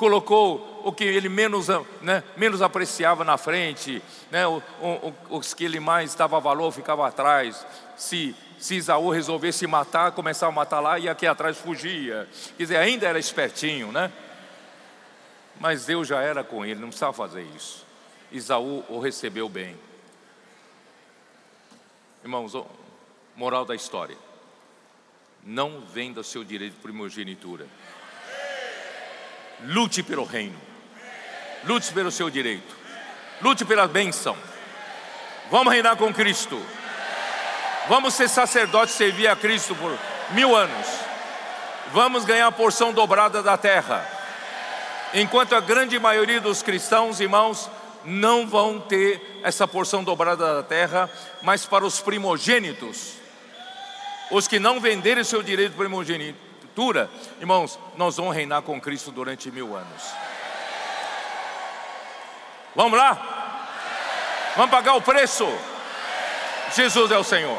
[0.00, 1.68] Colocou o que ele menos,
[2.00, 7.06] né, menos apreciava na frente, né, o, o, os que ele mais dava valor ficava
[7.06, 7.66] atrás.
[7.98, 12.26] Se, se Isaú resolvesse matar, começava a matar lá e aqui atrás fugia.
[12.56, 14.10] Quer dizer, ainda era espertinho, né?
[15.60, 17.84] Mas Deus já era com ele, não precisava fazer isso.
[18.32, 19.76] Isaú o recebeu bem.
[22.24, 22.54] Irmãos,
[23.36, 24.16] moral da história:
[25.44, 27.66] não venda seu direito de primogenitura.
[29.64, 30.58] Lute pelo reino.
[31.64, 32.76] Lute pelo seu direito.
[33.40, 34.36] Lute pela bênção.
[35.50, 36.60] Vamos reinar com Cristo.
[37.88, 39.96] Vamos ser sacerdotes, servir a Cristo por
[40.30, 40.86] mil anos.
[41.92, 44.20] Vamos ganhar a porção dobrada da terra
[45.14, 47.70] enquanto a grande maioria dos cristãos, irmãos,
[48.04, 51.10] não vão ter essa porção dobrada da terra,
[51.42, 53.14] mas para os primogênitos,
[54.30, 55.76] os que não venderem seu direito de
[56.80, 60.02] primogenitura, irmãos, nós vamos reinar com Cristo durante mil anos.
[62.74, 64.52] Vamos lá?
[64.56, 65.46] Vamos pagar o preço?
[66.74, 67.58] Jesus é o Senhor.